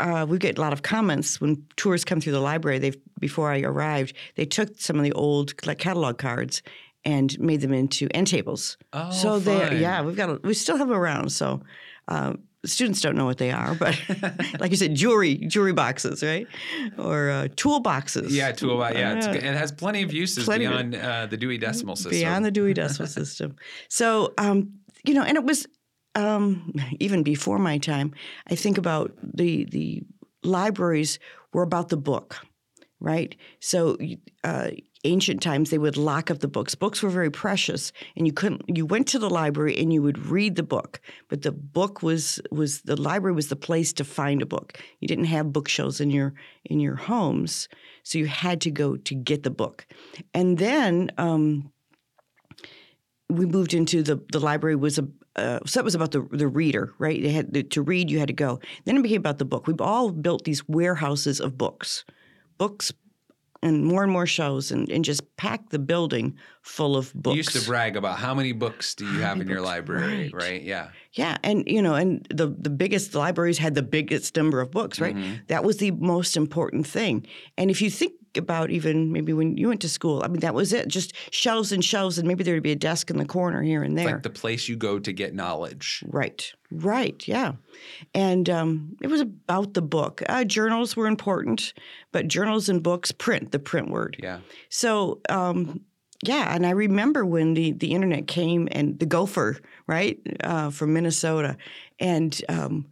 uh, 0.00 0.26
we 0.28 0.38
get 0.38 0.58
a 0.58 0.60
lot 0.60 0.72
of 0.72 0.82
comments 0.82 1.40
when 1.40 1.64
tours 1.76 2.04
come 2.04 2.20
through 2.20 2.32
the 2.32 2.40
library. 2.40 2.80
They've 2.80 2.96
before 3.20 3.52
I 3.52 3.60
arrived, 3.60 4.16
they 4.34 4.44
took 4.44 4.80
some 4.80 4.96
of 4.96 5.04
the 5.04 5.12
old 5.12 5.54
like 5.64 5.78
catalog 5.78 6.18
cards 6.18 6.60
and 7.04 7.38
made 7.38 7.60
them 7.60 7.72
into 7.72 8.08
end 8.12 8.26
tables. 8.26 8.78
Oh, 8.92 9.12
so 9.12 9.38
they 9.38 9.78
yeah, 9.78 10.02
we've 10.02 10.16
got 10.16 10.42
we 10.42 10.54
still 10.54 10.76
have 10.76 10.88
them 10.88 10.98
around. 10.98 11.30
So 11.30 11.62
uh, 12.08 12.32
students 12.64 13.00
don't 13.00 13.16
know 13.16 13.24
what 13.24 13.38
they 13.38 13.50
are, 13.50 13.74
but 13.74 14.00
like 14.60 14.70
you 14.70 14.76
said, 14.76 14.94
jewelry 14.94 15.36
jewelry 15.36 15.72
boxes, 15.72 16.22
right, 16.22 16.46
or 16.98 17.30
uh, 17.30 17.48
tool 17.56 17.80
boxes. 17.80 18.34
Yeah, 18.34 18.52
tool. 18.52 18.78
Yeah, 18.80 19.14
it's, 19.14 19.26
it 19.26 19.42
has 19.42 19.72
plenty 19.72 20.02
of 20.02 20.12
uses 20.12 20.44
Plenty 20.44 20.66
of- 20.66 20.72
beyond 20.72 20.94
uh, 20.94 21.26
the 21.26 21.36
Dewey 21.36 21.58
Decimal 21.58 21.96
System. 21.96 22.12
beyond 22.12 22.44
the 22.44 22.50
Dewey 22.50 22.74
Decimal 22.74 23.08
System. 23.20 23.56
So, 23.88 24.32
um, 24.38 24.74
you 25.04 25.14
know, 25.14 25.22
and 25.22 25.36
it 25.36 25.44
was 25.44 25.66
um, 26.14 26.72
even 27.00 27.22
before 27.22 27.58
my 27.58 27.78
time. 27.78 28.12
I 28.48 28.54
think 28.54 28.78
about 28.78 29.12
the 29.22 29.64
the 29.64 30.02
libraries 30.42 31.18
were 31.52 31.62
about 31.62 31.88
the 31.88 31.96
book, 31.96 32.36
right? 33.00 33.34
So, 33.60 33.96
uh, 34.44 34.70
ancient 35.04 35.42
times 35.42 35.70
they 35.70 35.78
would 35.78 35.96
lock 35.96 36.30
up 36.30 36.38
the 36.38 36.48
books. 36.48 36.74
Books 36.74 37.02
were 37.02 37.10
very 37.10 37.30
precious, 37.30 37.92
and 38.16 38.26
you 38.26 38.32
couldn't. 38.32 38.62
You 38.68 38.86
went 38.86 39.06
to 39.08 39.18
the 39.18 39.30
library 39.30 39.76
and 39.78 39.92
you 39.92 40.02
would 40.02 40.26
read 40.26 40.56
the 40.56 40.62
book, 40.62 41.00
but 41.28 41.42
the 41.42 41.52
book 41.52 42.02
was 42.02 42.40
was 42.50 42.82
the 42.82 43.00
library 43.00 43.34
was 43.34 43.48
the 43.48 43.56
place 43.56 43.92
to 43.94 44.04
find 44.04 44.42
a 44.42 44.46
book. 44.46 44.78
You 45.00 45.08
didn't 45.08 45.24
have 45.26 45.52
bookshelves 45.52 46.00
in 46.00 46.10
your 46.10 46.34
in 46.64 46.80
your 46.80 46.96
homes, 46.96 47.68
so 48.02 48.18
you 48.18 48.26
had 48.26 48.60
to 48.62 48.70
go 48.70 48.96
to 48.96 49.14
get 49.14 49.42
the 49.42 49.50
book, 49.50 49.86
and 50.34 50.58
then. 50.58 51.10
Um, 51.18 51.72
we 53.28 53.46
moved 53.46 53.72
into 53.72 54.02
the 54.02 54.20
the 54.30 54.40
library 54.40 54.76
was 54.76 54.98
a 54.98 55.08
uh, 55.36 55.60
so 55.64 55.80
that 55.80 55.84
was 55.84 55.94
about 55.94 56.10
the 56.10 56.28
the 56.30 56.46
reader, 56.48 56.92
right? 56.98 57.22
They 57.22 57.30
had 57.30 57.70
to 57.70 57.82
read, 57.82 58.10
you 58.10 58.18
had 58.18 58.28
to 58.28 58.34
go. 58.34 58.60
Then 58.84 58.98
it 58.98 59.02
became 59.02 59.20
about 59.20 59.38
the 59.38 59.46
book. 59.46 59.66
We've 59.66 59.80
all 59.80 60.10
built 60.10 60.44
these 60.44 60.68
warehouses 60.68 61.40
of 61.40 61.56
books, 61.56 62.04
books, 62.58 62.92
and 63.62 63.84
more 63.84 64.02
and 64.02 64.10
more 64.12 64.26
shows 64.26 64.70
and, 64.72 64.88
and 64.90 65.04
just 65.04 65.22
pack 65.36 65.70
the 65.70 65.78
building 65.78 66.36
full 66.62 66.96
of 66.96 67.12
books. 67.14 67.34
You 67.34 67.38
used 67.38 67.52
to 67.52 67.64
brag 67.66 67.96
about 67.96 68.18
how 68.18 68.34
many 68.34 68.52
books 68.52 68.94
do 68.94 69.04
you 69.06 69.20
How 69.20 69.28
have 69.28 69.40
in 69.40 69.46
your 69.48 69.58
books? 69.58 69.66
library, 69.68 70.30
Right. 70.32 70.34
right? 70.34 70.62
Yeah. 70.62 70.88
Yeah, 71.12 71.38
and 71.44 71.62
you 71.66 71.82
know, 71.82 71.94
and 71.94 72.26
the 72.30 72.48
the 72.58 72.70
biggest 72.70 73.14
libraries 73.14 73.58
had 73.58 73.74
the 73.74 73.82
biggest 73.82 74.36
number 74.36 74.60
of 74.60 74.70
books, 74.70 75.00
right? 75.00 75.14
Mhm. 75.16 75.46
That 75.48 75.62
was 75.64 75.76
the 75.76 75.90
most 75.92 76.36
important 76.36 76.86
thing. 76.86 77.26
And 77.58 77.70
if 77.70 77.80
you 77.82 77.90
think 77.90 78.12
about 78.36 78.70
even 78.70 79.12
maybe 79.12 79.32
when 79.32 79.56
you 79.56 79.68
went 79.68 79.80
to 79.82 79.88
school, 79.88 80.22
I 80.24 80.28
mean, 80.28 80.40
that 80.40 80.54
was 80.54 80.72
it, 80.72 80.88
just 80.88 81.12
shelves 81.30 81.72
and 81.72 81.84
shelves, 81.84 82.18
and 82.18 82.26
maybe 82.26 82.44
there 82.44 82.54
would 82.54 82.62
be 82.62 82.72
a 82.72 82.76
desk 82.76 83.10
in 83.10 83.18
the 83.18 83.24
corner 83.24 83.62
here 83.62 83.82
and 83.82 83.98
It's 83.98 84.04
there. 84.04 84.14
like 84.14 84.22
the 84.22 84.30
place 84.30 84.68
you 84.68 84.76
go 84.76 84.98
to 84.98 85.12
get 85.12 85.34
knowledge. 85.34 86.02
Right, 86.06 86.52
right, 86.70 87.26
yeah. 87.28 87.52
And 88.14 88.48
um, 88.48 88.96
it 89.00 89.08
was 89.08 89.20
about 89.20 89.74
the 89.74 89.82
book. 89.82 90.22
Uh, 90.28 90.44
journals 90.44 90.96
were 90.96 91.06
important, 91.06 91.74
but 92.12 92.28
journals 92.28 92.68
and 92.68 92.82
books, 92.82 93.12
print, 93.12 93.52
the 93.52 93.58
print 93.58 93.90
word. 93.90 94.16
Yeah. 94.22 94.40
So, 94.68 95.20
um, 95.28 95.80
yeah, 96.24 96.54
and 96.54 96.64
I 96.64 96.70
remember 96.70 97.24
when 97.26 97.54
the, 97.54 97.72
the 97.72 97.92
internet 97.92 98.28
came 98.28 98.68
and 98.70 98.98
the 98.98 99.06
gopher, 99.06 99.58
right, 99.86 100.20
uh, 100.44 100.70
from 100.70 100.92
Minnesota. 100.94 101.56
And 101.98 102.40
um, 102.48 102.86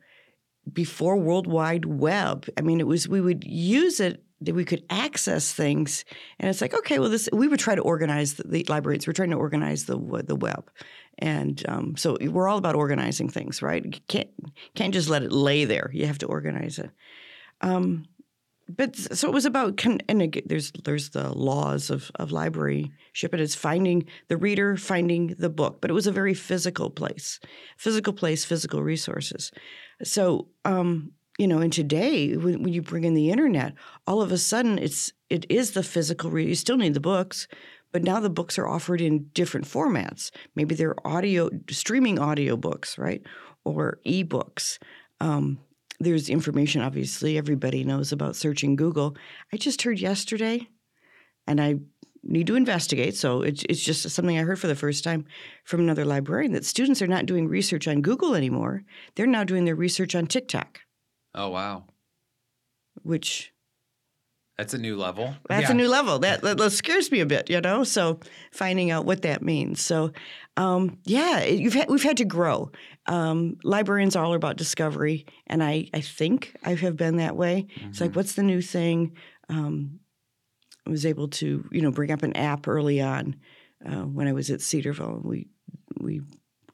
before 0.72 1.16
World 1.16 1.46
Wide 1.46 1.84
Web, 1.84 2.48
I 2.56 2.62
mean, 2.62 2.80
it 2.80 2.86
was, 2.86 3.08
we 3.08 3.20
would 3.20 3.44
use 3.44 4.00
it 4.00 4.22
that 4.40 4.54
we 4.54 4.64
could 4.64 4.84
access 4.88 5.52
things. 5.52 6.04
And 6.38 6.48
it's 6.48 6.60
like, 6.60 6.74
okay, 6.74 6.98
well, 6.98 7.10
this, 7.10 7.28
we 7.32 7.48
would 7.48 7.60
try 7.60 7.74
to 7.74 7.82
organize 7.82 8.34
the, 8.34 8.44
the 8.44 8.66
libraries. 8.68 9.06
We're 9.06 9.12
trying 9.12 9.30
to 9.30 9.36
organize 9.36 9.84
the, 9.84 9.96
the 10.26 10.36
web. 10.36 10.70
And 11.18 11.62
um, 11.68 11.96
so 11.96 12.16
we're 12.20 12.48
all 12.48 12.58
about 12.58 12.74
organizing 12.74 13.28
things, 13.28 13.60
right? 13.60 13.84
You 13.84 14.00
can't, 14.08 14.30
can't 14.74 14.94
just 14.94 15.10
let 15.10 15.22
it 15.22 15.32
lay 15.32 15.66
there. 15.66 15.90
You 15.92 16.06
have 16.06 16.18
to 16.18 16.26
organize 16.26 16.78
it. 16.78 16.90
Um, 17.60 18.06
but 18.76 18.96
so 18.96 19.28
it 19.28 19.34
was 19.34 19.44
about 19.44 19.84
and 19.84 20.22
again, 20.22 20.44
there's 20.46 20.72
there's 20.84 21.10
the 21.10 21.36
laws 21.36 21.90
of 21.90 22.10
of 22.16 22.30
libraryship 22.30 23.32
and 23.32 23.40
it's 23.40 23.54
finding 23.54 24.06
the 24.28 24.36
reader 24.36 24.76
finding 24.76 25.34
the 25.38 25.50
book 25.50 25.80
but 25.80 25.90
it 25.90 25.94
was 25.94 26.06
a 26.06 26.12
very 26.12 26.34
physical 26.34 26.90
place 26.90 27.40
physical 27.76 28.12
place 28.12 28.44
physical 28.44 28.82
resources 28.82 29.50
so 30.02 30.48
um 30.64 31.12
you 31.40 31.48
know 31.48 31.58
and 31.58 31.72
today 31.72 32.36
when, 32.36 32.62
when 32.62 32.72
you 32.74 32.82
bring 32.82 33.04
in 33.04 33.14
the 33.14 33.30
internet 33.30 33.72
all 34.06 34.20
of 34.20 34.30
a 34.30 34.36
sudden 34.36 34.78
it's 34.78 35.10
it 35.30 35.46
is 35.48 35.70
the 35.70 35.82
physical 35.82 36.30
read 36.30 36.46
you 36.46 36.54
still 36.54 36.76
need 36.76 36.92
the 36.92 37.00
books 37.00 37.48
but 37.92 38.04
now 38.04 38.20
the 38.20 38.30
books 38.30 38.58
are 38.58 38.68
offered 38.68 39.00
in 39.00 39.28
different 39.34 39.66
formats. 39.66 40.30
Maybe 40.54 40.74
they're 40.74 41.06
audio 41.06 41.50
streaming 41.70 42.18
audio 42.18 42.56
books 42.56 42.98
right 42.98 43.22
or 43.64 43.98
ebooks. 44.06 44.78
Um, 45.20 45.58
there's 45.98 46.28
information 46.28 46.82
obviously 46.82 47.36
everybody 47.36 47.84
knows 47.84 48.12
about 48.12 48.36
searching 48.36 48.76
google. 48.76 49.16
I 49.52 49.56
just 49.56 49.82
heard 49.82 49.98
yesterday 49.98 50.68
and 51.46 51.60
i 51.60 51.76
need 52.22 52.46
to 52.46 52.54
investigate 52.54 53.16
so 53.16 53.40
it's, 53.40 53.64
it's 53.70 53.82
just 53.82 54.08
something 54.10 54.38
i 54.38 54.42
heard 54.42 54.58
for 54.58 54.66
the 54.66 54.74
first 54.74 55.02
time 55.02 55.24
from 55.64 55.80
another 55.80 56.04
librarian 56.04 56.52
that 56.52 56.66
students 56.66 57.00
are 57.00 57.06
not 57.06 57.24
doing 57.24 57.48
research 57.48 57.88
on 57.88 58.02
google 58.02 58.34
anymore. 58.34 58.82
They're 59.14 59.26
now 59.26 59.44
doing 59.44 59.64
their 59.64 59.74
research 59.74 60.14
on 60.14 60.26
tiktok 60.26 60.80
Oh 61.34 61.48
wow. 61.50 61.84
which 63.02 63.52
That's 64.58 64.74
a 64.74 64.78
new 64.78 64.96
level. 64.96 65.34
that's 65.48 65.62
Yeah. 65.68 65.70
a 65.70 65.74
new 65.74 65.88
level 65.88 66.18
that, 66.20 66.42
that, 66.42 66.58
that 66.58 66.70
scares 66.72 67.10
me 67.10 67.20
a 67.20 67.26
bit 67.26 67.48
you 67.50 67.60
know 67.60 67.84
so 67.84 68.20
finding 68.52 68.90
out 68.90 69.06
what 69.06 69.22
that 69.22 69.42
means 69.42 69.80
so 69.84 70.12
um, 70.56 70.98
yeah 71.04 71.38
it- 71.40 71.60
you've 71.60 71.74
had, 71.74 71.88
we've 71.88 72.02
had 72.02 72.18
to 72.18 72.24
grow 72.24 72.70
um, 73.06 73.56
librarians 73.64 74.16
are 74.16 74.24
all 74.24 74.34
about 74.34 74.56
discovery 74.56 75.24
and 75.46 75.62
I, 75.62 75.88
I 75.94 76.00
think 76.02 76.54
i 76.64 76.74
have 76.74 76.96
been 76.96 77.16
that 77.16 77.36
way 77.36 77.66
It's 77.88 78.00
like, 78.00 78.10
Mhm. 78.12 78.16
what's 78.16 78.34
the 78.34 78.42
new 78.42 78.60
thing? 78.60 79.16
Um, 79.48 80.00
I 80.86 80.90
was 80.90 81.04
able 81.06 81.28
to, 81.28 81.68
you 81.72 81.82
know, 81.82 81.90
bring 81.90 82.10
up 82.10 82.22
an 82.22 82.34
app 82.36 82.66
early 82.68 83.00
on 83.00 83.36
uh, 83.84 84.02
when 84.02 84.26
I 84.28 84.32
was 84.32 84.50
at 84.50 84.60
Cedarville. 84.60 85.20
We 85.24 85.48
we 86.00 86.20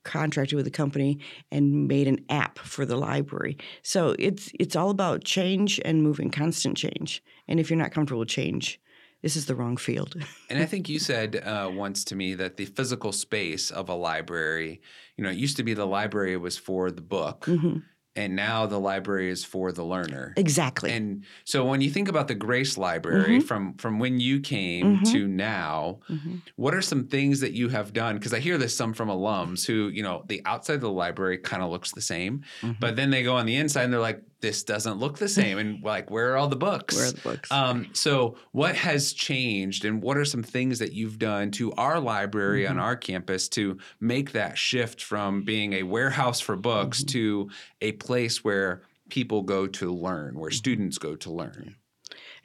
contracted 0.07 0.57
with 0.57 0.67
a 0.67 0.71
company 0.71 1.19
and 1.51 1.87
made 1.89 2.09
an 2.09 2.25
app 2.31 2.59
for 2.59 2.87
the 2.87 2.97
library. 2.97 3.59
So 3.83 4.15
it's 4.19 4.51
it's 4.59 4.77
all 4.77 4.91
about 4.91 5.25
change 5.25 5.81
and 5.85 6.03
moving, 6.03 6.31
constant 6.31 6.77
change. 6.79 7.23
And 7.49 7.61
if 7.61 7.69
you're 7.69 7.79
not 7.85 7.93
comfortable 7.93 8.21
with 8.21 8.29
change, 8.29 8.81
this 9.23 9.37
is 9.37 9.47
the 9.47 9.55
wrong 9.55 9.77
field. 9.77 10.15
And 10.49 10.63
I 10.63 10.67
think 10.67 10.89
you 10.89 11.01
said 11.01 11.37
uh, 11.37 11.69
once 11.75 12.05
to 12.05 12.15
me 12.15 12.35
that 12.35 12.57
the 12.57 12.67
physical 12.67 13.13
space 13.13 13.73
of 13.73 13.89
a 13.89 13.95
library, 13.95 14.81
you 15.17 15.25
know, 15.25 15.31
it 15.31 15.37
used 15.37 15.57
to 15.57 15.65
be 15.65 15.75
the 15.75 15.85
library 15.99 16.37
was 16.37 16.57
for 16.57 16.91
the 16.93 17.03
book, 17.03 17.47
Mhm. 17.47 17.83
And 18.17 18.35
now 18.35 18.67
the 18.67 18.79
library 18.81 19.31
is 19.31 19.45
for 19.45 19.73
the 19.73 19.85
learner. 19.85 20.33
Exactly. 20.37 20.91
And 20.93 21.25
so 21.45 21.65
when 21.65 21.81
you 21.81 21.91
think 21.91 22.09
about 22.09 22.29
the 22.29 22.35
Grace 22.35 22.77
Library 22.79 23.39
Mhm. 23.41 23.43
from 23.45 23.75
from 23.75 23.99
when 23.99 24.19
you 24.21 24.41
came 24.41 24.99
Mhm. 24.99 25.13
to 25.13 25.29
now, 25.29 26.01
Mhm. 26.09 26.41
what 26.57 26.75
are 26.75 26.83
some 26.83 27.07
things 27.07 27.41
that 27.41 27.53
you 27.53 27.69
have 27.69 27.93
done? 27.93 28.17
Because 28.17 28.33
I 28.33 28.41
hear 28.41 28.59
this 28.59 28.77
some 28.77 28.93
from 28.95 29.09
alums 29.09 29.67
who, 29.67 29.89
you 29.89 30.03
know, 30.03 30.25
the 30.29 30.43
outside 30.47 30.75
of 30.75 30.81
the 30.81 30.91
library 30.91 31.39
kind 31.39 31.63
of 31.63 31.71
looks 31.71 31.93
the 31.93 32.01
same, 32.01 32.43
Mhm. 32.63 32.81
but 32.81 32.97
then 32.97 33.11
they 33.11 33.23
go 33.23 33.37
on 33.37 33.47
the 33.47 33.57
inside 33.57 33.85
and 33.85 33.93
they're 33.93 34.01
like, 34.01 34.23
this 34.41 34.63
doesn't 34.65 34.99
look 34.99 35.19
the 35.19 35.29
same. 35.41 35.59
And 35.59 35.83
like, 35.83 36.11
where 36.11 36.33
are 36.33 36.37
all 36.37 36.49
the 36.49 36.57
books? 36.57 36.95
Where 36.97 37.07
are 37.07 37.13
the 37.13 37.21
books? 37.21 37.51
Um, 37.53 37.89
so, 37.93 38.37
what 38.53 38.75
has 38.77 39.13
changed, 39.13 39.85
and 39.85 40.03
what 40.03 40.17
are 40.17 40.25
some 40.25 40.43
things 40.43 40.79
that 40.79 40.93
you've 40.93 41.19
done 41.19 41.51
to 41.53 41.73
our 41.75 41.99
library 42.01 42.67
on 42.67 42.77
Mhm. 42.77 42.81
our 42.83 42.97
campus 42.97 43.49
to 43.51 43.79
make 44.01 44.33
that 44.33 44.59
shift 44.59 45.03
from 45.03 45.43
being 45.45 45.73
a 45.75 45.83
warehouse 45.85 46.41
for 46.41 46.57
books 46.57 47.03
Mhm. 47.03 47.09
to 47.09 47.51
a 47.81 47.93
place 47.93 48.45
where 48.45 48.83
people 49.09 49.43
go 49.43 49.67
to 49.67 49.93
learn, 49.93 50.39
where 50.39 50.51
Mm-hmm. 50.51 50.57
students 50.57 50.99
go 50.99 51.15
to 51.17 51.31
learn? 51.33 51.77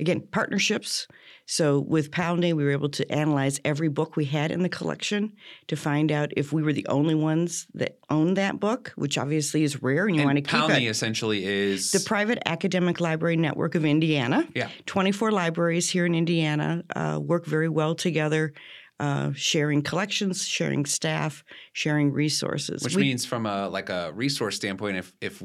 Again, 0.02 0.22
partnerships. 0.32 1.08
So 1.46 1.80
with 1.80 2.12
PALNI, 2.12 2.54
we 2.54 2.64
were 2.64 2.72
able 2.72 2.90
to 2.90 3.10
analyze 3.12 3.60
every 3.64 3.88
book 3.90 4.16
we 4.16 4.26
had 4.26 4.52
in 4.52 4.64
the 4.64 4.70
collection 4.70 5.34
to 5.68 5.76
find 5.76 6.12
out 6.12 6.32
if 6.36 6.52
we 6.52 6.64
were 6.64 6.74
the 6.74 6.88
only 6.88 7.14
ones 7.14 7.68
that 7.76 7.98
owned 8.10 8.38
that 8.38 8.60
book, 8.60 8.94
which 8.96 9.18
obviously 9.18 9.64
is 9.64 9.82
rare, 9.84 10.08
and 10.08 10.16
you 10.16 10.22
and 10.22 10.28
want 10.28 10.38
to 10.38 10.42
keep 10.42 10.60
PALNI 10.60 10.86
it. 10.88 10.90
essentially 10.90 11.46
is 11.46 11.92
The 11.92 12.00
private 12.00 12.40
academic 12.46 13.00
library 13.00 13.38
network 13.38 13.76
of 13.76 13.86
Indiana. 13.86 14.48
Yeah. 14.56 14.70
24 14.88 15.32
libraries 15.32 15.90
here 15.90 16.06
in 16.06 16.16
Indiana 16.16 16.84
uh, 16.96 17.20
work 17.22 17.46
very 17.46 17.70
well 17.70 17.94
together, 17.96 18.54
uh, 19.02 19.32
sharing 19.34 19.82
collections, 19.82 20.48
sharing 20.48 20.86
staff, 20.86 21.44
sharing 21.74 22.12
resources. 22.14 22.84
Which 22.84 22.96
We- 22.96 23.02
means, 23.02 23.26
from 23.26 23.46
a 23.48 23.68
like 23.68 23.90
a 23.90 24.12
resource 24.14 24.56
standpoint, 24.56 24.98
if 24.98 25.12
if 25.20 25.42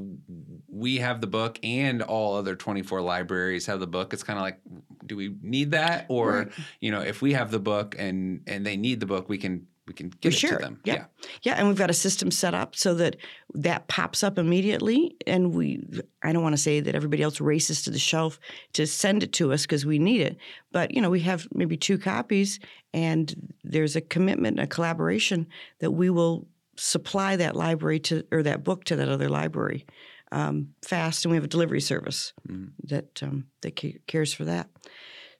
we 0.68 0.98
have 0.98 1.20
the 1.22 1.26
book 1.26 1.58
and 1.64 2.02
all 2.02 2.36
other 2.36 2.54
twenty 2.54 2.82
four 2.82 3.00
libraries 3.00 3.64
have 3.66 3.80
the 3.80 3.86
book, 3.86 4.12
it's 4.12 4.22
kind 4.22 4.38
of 4.38 4.42
like, 4.42 4.60
do 5.06 5.16
we 5.16 5.34
need 5.42 5.70
that? 5.70 6.04
Or 6.08 6.30
Right. 6.40 6.52
you 6.80 6.90
know, 6.90 7.00
if 7.00 7.22
we 7.22 7.32
have 7.32 7.50
the 7.50 7.58
book 7.58 7.96
and 7.98 8.42
and 8.46 8.64
they 8.66 8.76
need 8.76 9.00
the 9.00 9.06
book, 9.06 9.28
we 9.28 9.38
can 9.38 9.66
we 9.86 9.94
can 9.94 10.08
give 10.20 10.32
it 10.34 10.36
to 10.38 10.56
them. 10.56 10.80
Yeah. 10.84 11.04
Yeah, 11.42 11.54
and 11.54 11.68
we've 11.68 11.76
got 11.76 11.90
a 11.90 11.94
system 11.94 12.30
set 12.30 12.54
up 12.54 12.74
so 12.74 12.94
that 12.94 13.16
that 13.54 13.86
pops 13.88 14.24
up 14.24 14.36
immediately. 14.38 15.16
And 15.26 15.54
we, 15.54 15.84
I 16.22 16.32
don't 16.32 16.42
want 16.42 16.54
to 16.54 16.60
say 16.62 16.80
that 16.80 16.94
everybody 16.94 17.22
else 17.22 17.40
races 17.40 17.82
to 17.82 17.90
the 17.90 17.98
shelf 17.98 18.40
to 18.72 18.86
send 18.86 19.22
it 19.22 19.32
to 19.34 19.52
us 19.52 19.62
because 19.62 19.86
we 19.86 19.98
need 19.98 20.20
it. 20.22 20.36
But, 20.72 20.90
you 20.92 21.00
know, 21.00 21.10
we 21.10 21.20
have 21.20 21.46
maybe 21.54 21.76
two 21.76 21.98
copies 21.98 22.58
and 22.92 23.54
there's 23.62 23.94
a 23.96 24.00
commitment, 24.00 24.58
a 24.58 24.66
collaboration 24.66 25.46
that 25.78 25.92
we 25.92 26.10
will 26.10 26.48
supply 26.76 27.36
that 27.36 27.54
library 27.56 28.00
to, 28.00 28.24
or 28.32 28.42
that 28.42 28.64
book 28.64 28.84
to 28.84 28.96
that 28.96 29.08
other 29.08 29.28
library 29.28 29.86
um, 30.32 30.70
fast. 30.84 31.24
And 31.24 31.30
we 31.30 31.36
have 31.36 31.44
a 31.44 31.48
delivery 31.48 31.80
service 31.80 32.32
Mhm. 32.48 32.72
that, 32.84 33.22
um, 33.22 33.46
that 33.62 33.76
ca- 33.80 33.98
cares 34.08 34.34
for 34.34 34.44
that. 34.46 34.68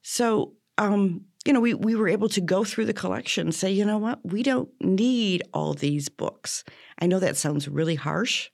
So, 0.03 0.55
um, 0.79 1.25
you 1.47 1.53
know, 1.53 1.61
we, 1.61 1.75
we 1.75 1.95
were 1.95 2.09
able 2.09 2.29
to 2.31 2.41
go 2.41 2.65
through 2.65 2.87
the 2.87 2.93
collection 2.93 3.49
and 3.49 3.55
say, 3.55 3.71
you 3.71 3.85
know 3.85 3.99
what, 3.99 4.21
we 4.25 4.43
don't 4.43 4.69
need 4.81 5.43
all 5.53 5.75
these 5.75 6.09
books. 6.09 6.65
I 6.99 7.07
know 7.07 7.19
that 7.19 7.37
sounds 7.37 7.69
really 7.69 7.95
harsh, 7.95 8.51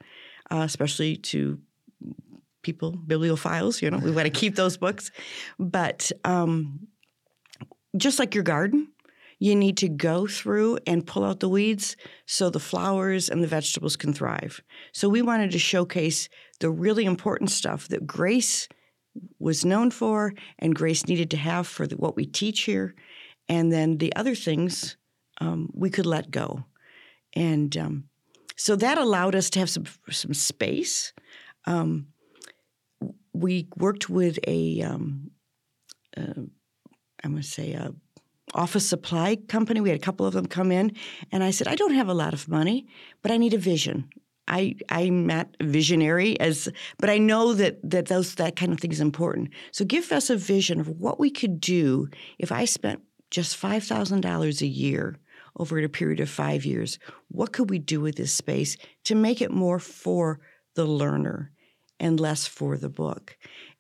uh, 0.51 0.63
especially 0.65 1.17
to 1.17 1.59
people, 2.63 2.93
bibliophiles, 2.93 3.83
you 3.83 3.91
know, 3.91 3.99
we 3.99 4.11
want 4.11 4.27
to 4.27 4.31
keep 4.31 4.55
those 4.55 4.77
books. 4.77 5.11
But 5.59 6.13
um, 6.25 6.87
just 7.97 8.19
like 8.19 8.35
your 8.35 8.45
garden, 8.45 8.89
you 9.39 9.57
need 9.57 9.77
to 9.79 9.89
go 9.89 10.29
through 10.29 10.79
and 10.87 11.05
pull 11.05 11.25
out 11.25 11.41
the 11.41 11.49
weeds 11.49 11.97
so 12.27 12.49
the 12.49 12.61
flowers 12.61 13.29
and 13.29 13.43
the 13.43 13.49
vegetables 13.49 13.97
can 13.97 14.13
thrive. 14.13 14.61
So 14.93 15.09
we 15.09 15.21
wanted 15.21 15.51
to 15.51 15.59
showcase 15.59 16.29
the 16.61 16.71
really 16.71 17.05
important 17.05 17.51
stuff 17.51 17.89
that 17.89 18.07
Grace 18.07 18.69
was 19.39 19.65
known 19.65 19.91
for 19.91 20.33
and 20.59 20.75
Grace 20.75 21.07
needed 21.07 21.31
to 21.31 21.37
have 21.37 21.67
for 21.67 21.87
the, 21.87 21.97
what 21.97 22.17
we 22.17 22.27
teach 22.27 22.63
here. 22.63 22.95
And 23.49 23.73
then 23.73 23.99
the 23.99 24.15
other 24.17 24.35
things 24.35 24.97
um, 25.41 25.71
we 25.75 25.91
could 25.91 26.07
let 26.07 26.31
go. 26.31 26.65
And 27.35 27.77
um, 27.77 28.05
so 28.57 28.77
that 28.77 28.99
allowed 28.99 29.35
us 29.35 29.51
to 29.51 29.59
have 29.59 29.71
some, 29.71 29.85
some 30.11 30.35
space. 30.35 31.13
Um, 31.67 32.09
we 33.33 33.69
worked 33.77 34.09
with 34.09 34.39
a, 34.47 34.83
I'm 34.83 35.31
going 36.17 37.37
to 37.37 37.43
say, 37.43 37.73
a 37.73 37.95
office 38.55 38.89
supply 38.89 39.37
company. 39.37 39.81
We 39.81 39.89
had 39.89 39.99
a 39.99 40.03
couple 40.03 40.27
of 40.27 40.35
them 40.35 40.47
come 40.47 40.71
in, 40.71 40.93
and 41.31 41.43
I 41.43 41.51
said, 41.51 41.69
I 41.69 41.75
don't 41.75 41.95
have 41.95 42.09
a 42.09 42.15
lot 42.15 42.35
of 42.35 42.49
money, 42.49 42.87
but 43.23 43.31
I 43.31 43.39
need 43.39 43.55
a 43.55 43.59
vision. 43.59 44.11
I 44.53 44.75
I'm 44.91 45.27
not 45.27 45.49
visionary 45.63 46.39
as, 46.39 46.69
but 46.99 47.09
I 47.09 47.19
know 47.19 47.55
that 47.55 47.79
that 47.91 48.07
those 48.07 48.35
that 48.35 48.57
kind 48.57 48.73
of 48.73 48.81
thing 48.81 48.93
is 48.93 49.01
important. 49.01 49.51
So 49.71 49.85
give 49.85 50.13
us 50.13 50.31
a 50.31 50.37
vision 50.37 50.79
of 50.79 50.89
what 50.89 51.19
we 51.19 51.31
could 51.31 51.59
do 51.59 52.09
if 52.39 52.53
I 52.53 52.67
spent 52.67 53.01
just 53.31 53.57
five 53.57 53.83
thousand 53.85 54.21
dollars 54.21 54.61
a 54.61 54.67
year 54.67 55.19
over 55.57 55.79
a 55.79 55.89
period 55.89 56.21
of 56.21 56.29
five 56.29 56.65
years. 56.67 56.99
What 57.29 57.53
could 57.53 57.71
we 57.71 57.79
do 57.79 58.01
with 58.01 58.17
this 58.17 58.33
space 58.33 58.77
to 59.05 59.15
make 59.15 59.41
it 59.41 59.51
more 59.51 59.79
for 59.79 60.41
the 60.75 60.85
learner 60.85 61.51
and 61.99 62.21
less 62.21 62.47
for 62.47 62.77
the 62.77 62.91
book? 62.91 63.37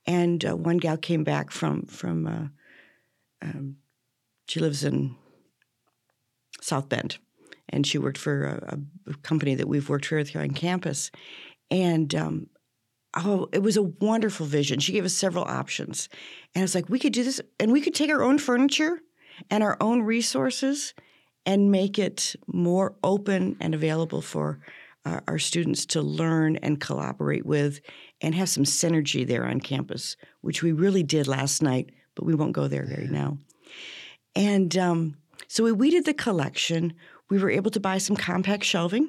And 0.07 0.45
uh, 0.45 0.57
one 0.57 0.79
gal 0.79 0.97
came 0.97 1.25
back 1.25 1.50
from 1.50 1.87
from 1.87 2.26
uh, 2.26 2.47
um, 3.43 3.76
she 4.49 4.61
lives 4.61 4.85
in 4.85 5.17
South 6.61 6.88
Bend, 6.88 7.19
and 7.73 7.87
she 7.87 7.99
worked 7.99 8.19
for 8.19 8.45
a, 8.45 8.79
a 9.11 9.14
company 9.19 9.55
that 9.55 9.69
we've 9.69 9.88
worked 9.88 10.11
with 10.11 10.29
here 10.29 10.43
on 10.43 10.50
campus. 10.50 11.11
And 11.71 12.14
um, 12.14 12.47
oh, 13.17 13.49
it 13.52 13.62
was 13.62 13.76
a 13.76 13.83
wonderful 13.83 14.47
vision. 14.47 14.79
She 14.79 14.93
gave 14.93 15.05
us 15.05 15.14
several 15.14 15.45
options, 15.45 16.09
and 16.55 16.62
I 16.62 16.64
was 16.64 16.75
like, 16.75 16.88
we 16.88 16.99
could 16.99 17.12
do 17.12 17.25
this, 17.25 17.41
and 17.59 17.73
we 17.73 17.81
could 17.81 17.95
take 17.95 18.11
our 18.11 18.23
own 18.23 18.38
furniture 18.38 19.00
and 19.50 19.62
our 19.62 19.76
own 19.81 20.02
resources 20.02 20.95
and 21.45 21.73
make 21.73 21.99
it 21.99 22.37
more 22.47 22.95
open 23.02 23.57
and 23.61 23.75
available 23.75 24.23
for 24.23 24.61
uh, 25.05 25.21
our 25.26 25.38
students 25.38 25.85
to 25.87 26.00
learn 26.00 26.57
and 26.57 26.81
collaborate 26.81 27.45
with 27.45 27.81
and 28.21 28.35
have 28.35 28.49
some 28.49 28.64
synergy 28.64 29.26
there 29.26 29.45
on 29.45 29.61
campus, 29.61 30.17
which 30.43 30.62
we 30.62 30.71
really 30.73 31.02
did 31.02 31.26
last 31.26 31.62
night, 31.62 31.91
but 32.14 32.25
we 32.25 32.35
won't 32.35 32.52
go 32.52 32.69
there 32.69 32.87
right 32.97 33.11
now. 33.11 33.38
And 34.37 34.76
um, 34.79 35.17
so 35.49 35.64
we 35.64 35.73
weeded 35.73 36.05
the 36.05 36.14
collection. 36.14 36.95
We 37.33 37.39
were 37.39 37.49
able 37.49 37.71
to 37.71 37.81
buy 37.81 37.97
some 37.97 38.15
compact 38.15 38.62
shelving 38.62 39.09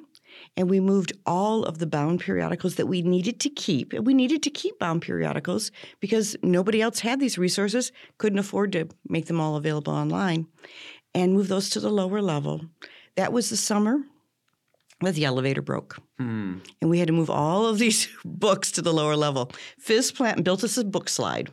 and 0.55 0.69
we 0.69 0.79
moved 0.79 1.11
all 1.25 1.65
of 1.65 1.79
the 1.79 1.85
bound 1.85 2.21
periodicals 2.21 2.75
that 2.75 2.85
we 2.85 3.01
needed 3.01 3.41
to 3.41 3.49
keep. 3.49 3.91
And 3.91 4.07
we 4.07 4.13
needed 4.13 4.41
to 4.43 4.49
keep 4.49 4.79
bound 4.79 5.01
periodicals 5.01 5.71
because 5.99 6.37
nobody 6.41 6.81
else 6.81 7.01
had 7.01 7.19
these 7.19 7.37
resources, 7.37 7.91
couldn't 8.19 8.39
afford 8.39 8.71
to 8.71 8.87
make 9.09 9.25
them 9.25 9.41
all 9.41 9.57
available 9.57 9.91
online, 9.91 10.47
and 11.13 11.33
move 11.33 11.49
those 11.49 11.69
to 11.71 11.81
the 11.81 11.89
lower 11.89 12.21
level. 12.21 12.61
That 13.17 13.33
was 13.33 13.49
the 13.49 13.57
summer 13.57 13.99
that 15.01 15.15
the 15.15 15.25
elevator 15.25 15.61
broke. 15.61 15.97
Hmm. 16.17 16.59
And 16.79 16.89
we 16.89 16.99
had 16.99 17.07
to 17.07 17.13
move 17.13 17.29
all 17.29 17.65
of 17.65 17.77
these 17.77 18.07
books 18.23 18.71
to 18.71 18.81
the 18.81 18.93
lower 18.93 19.17
level. 19.17 19.51
Fizz 19.79 20.13
Plant 20.13 20.45
built 20.45 20.63
us 20.63 20.77
a 20.77 20.85
book 20.85 21.09
slide 21.09 21.51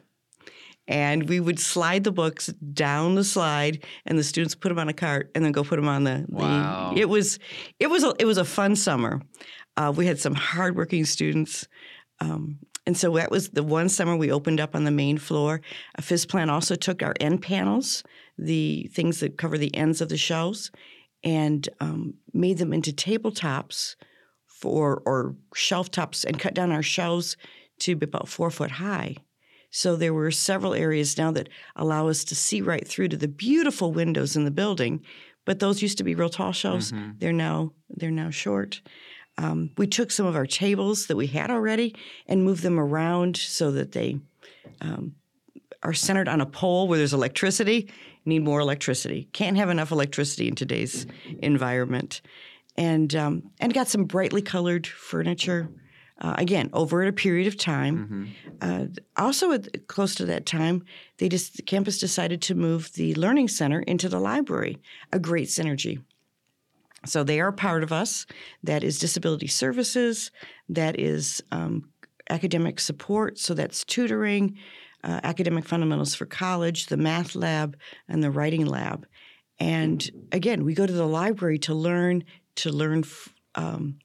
and 0.89 1.29
we 1.29 1.41
would 1.41 1.59
slide 1.59 2.05
the 2.05 2.13
books 2.13 2.49
down 2.73 3.15
the 3.15 3.25
slide, 3.25 3.85
and 4.07 4.19
the 4.19 4.25
students 4.25 4.55
put 4.55 4.71
them 4.71 4.79
on 4.79 4.89
a 4.89 4.93
cart 4.93 5.31
and 5.35 5.45
then 5.45 5.53
go 5.53 5.65
put 5.65 5.77
them 5.77 5.89
on 5.89 6.05
the. 6.05 6.27
Wow! 6.29 6.93
The, 6.95 7.01
it 7.01 7.09
was 7.09 7.39
it 7.79 7.89
was 7.89 8.05
a, 8.05 8.15
it 8.19 8.25
was 8.25 8.39
a 8.39 8.45
fun 8.45 8.77
summer. 8.77 9.23
Uh, 9.77 9.93
we 9.95 10.07
had 10.07 10.19
some 10.19 10.35
hardworking 10.35 11.05
students. 11.05 11.67
Um, 12.21 12.59
and 12.87 12.97
so 12.97 13.15
that 13.17 13.31
was 13.31 13.51
the 13.51 13.63
one 13.63 13.89
summer 13.89 14.17
we 14.17 14.33
opened 14.33 14.59
up 14.61 14.75
on 14.75 14.85
the 14.85 14.91
main 14.91 15.19
floor. 15.19 15.61
A 15.95 16.03
Fizz 16.03 16.27
Plant 16.27 16.51
also 16.51 16.75
took 16.75 17.03
our 17.03 17.15
end 17.21 17.43
panels, 17.43 18.03
the 18.37 18.91
things 18.93 19.21
that 19.21 19.39
cover 19.39 19.59
the 19.59 19.75
ends 19.77 20.01
of 20.01 20.09
the 20.09 20.17
shelves, 20.17 20.71
and 21.23 21.69
um, 21.81 22.15
made 22.33 22.59
them 22.59 22.73
into 22.73 22.93
tabletops 22.93 23.97
for 24.47 25.03
or 25.07 25.37
shelf 25.55 25.91
tops 25.91 26.25
and 26.25 26.39
cut 26.39 26.55
down 26.55 26.73
our 26.73 26.83
shelves 26.83 27.37
to 27.81 27.97
be 27.97 28.05
about 28.05 28.29
four 28.29 28.51
foot 28.51 28.73
high. 28.73 29.17
So 29.71 29.97
there 29.97 30.15
were 30.15 30.31
several 30.31 30.75
areas 30.75 31.17
now 31.17 31.31
that 31.33 31.49
allow 31.77 32.09
us 32.09 32.25
to 32.25 32.35
see 32.35 32.61
right 32.61 32.87
through 32.87 33.09
to 33.09 33.17
the 33.17 33.29
beautiful 33.29 33.93
windows 33.93 34.37
in 34.37 34.45
the 34.45 34.51
building. 34.51 35.05
But 35.45 35.61
those 35.61 35.83
used 35.83 35.99
to 35.99 36.05
be 36.05 36.15
real 36.15 36.29
tall 36.29 36.53
shelves. 36.53 36.93
Mm-hmm. 36.93 37.11
They're 37.19 37.33
now 37.33 37.73
they're 37.89 38.11
now 38.11 38.31
short. 38.31 38.83
Um, 39.39 39.71
we 39.79 39.87
took 39.87 40.11
some 40.11 40.27
of 40.27 40.37
our 40.37 40.47
tables 40.47 41.07
that 41.07 41.17
we 41.17 41.29
had 41.29 41.51
already 41.51 41.95
and 42.27 42.45
moved 42.45 42.63
them 42.63 42.79
around 42.79 43.37
so 43.37 43.71
that 43.71 43.93
they 43.93 44.19
um, 44.81 45.15
are 45.83 45.95
centered 45.95 46.29
on 46.29 46.41
a 46.41 46.47
pole 46.47 46.89
where 46.89 46.99
there's 46.99 47.15
electricity. 47.15 47.91
Need 48.27 48.45
more 48.45 48.61
electricity. 48.61 49.29
Can't 49.33 49.57
have 49.57 49.71
enough 49.71 49.93
electricity 49.93 50.47
in 50.47 50.55
today's 50.55 51.07
environment. 51.41 52.21
And 52.77 53.15
um, 53.15 53.51
and 53.61 53.73
got 53.73 53.89
some 53.89 54.05
brightly 54.05 54.43
colored 54.43 54.87
furniture 54.87 55.71
uh, 56.21 56.35
again, 56.37 56.69
over 56.73 57.03
a 57.03 57.13
period 57.13 57.47
of 57.47 57.57
time. 57.57 57.99
Mm-hmm. 57.99 58.25
Uh, 58.61 58.87
also, 59.17 59.53
at, 59.53 59.87
close 59.89 60.15
to 60.17 60.27
that 60.27 60.47
time, 60.47 60.85
they 61.19 61.29
just 61.29 61.57
the 61.57 61.63
campus 61.63 61.99
decided 61.99 62.43
to 62.43 62.55
move 62.55 62.93
the 62.93 63.15
learning 63.15 63.49
center 63.49 63.81
into 63.81 64.09
the 64.09 64.21
library. 64.21 64.79
A 65.13 65.19
great 65.19 65.49
synergy. 65.49 66.03
So 67.07 67.25
they 67.25 67.41
are 67.41 67.53
part 67.53 67.83
of 67.83 67.93
us. 67.93 68.27
That 68.63 68.85
is 68.85 68.99
disability 68.99 69.47
services. 69.47 70.31
That 70.69 71.01
is 71.01 71.43
um, 71.51 71.89
academic 72.29 72.79
support. 72.79 73.39
So 73.39 73.55
that's 73.55 73.85
tutoring, 73.85 74.59
uh, 75.03 75.21
academic 75.23 75.65
fundamentals 75.65 76.15
for 76.15 76.27
college, 76.27 76.87
the 76.87 76.99
math 76.99 77.35
lab, 77.35 77.79
and 78.09 78.23
the 78.23 78.31
writing 78.31 78.67
lab. 78.67 79.07
And 79.59 80.09
again, 80.33 80.65
we 80.65 80.75
go 80.75 80.87
to 80.87 80.93
the 80.93 81.07
library 81.07 81.59
to 81.61 81.75
learn 81.75 82.25
to 82.57 82.71
learn. 82.71 83.05
Um, 83.55 83.97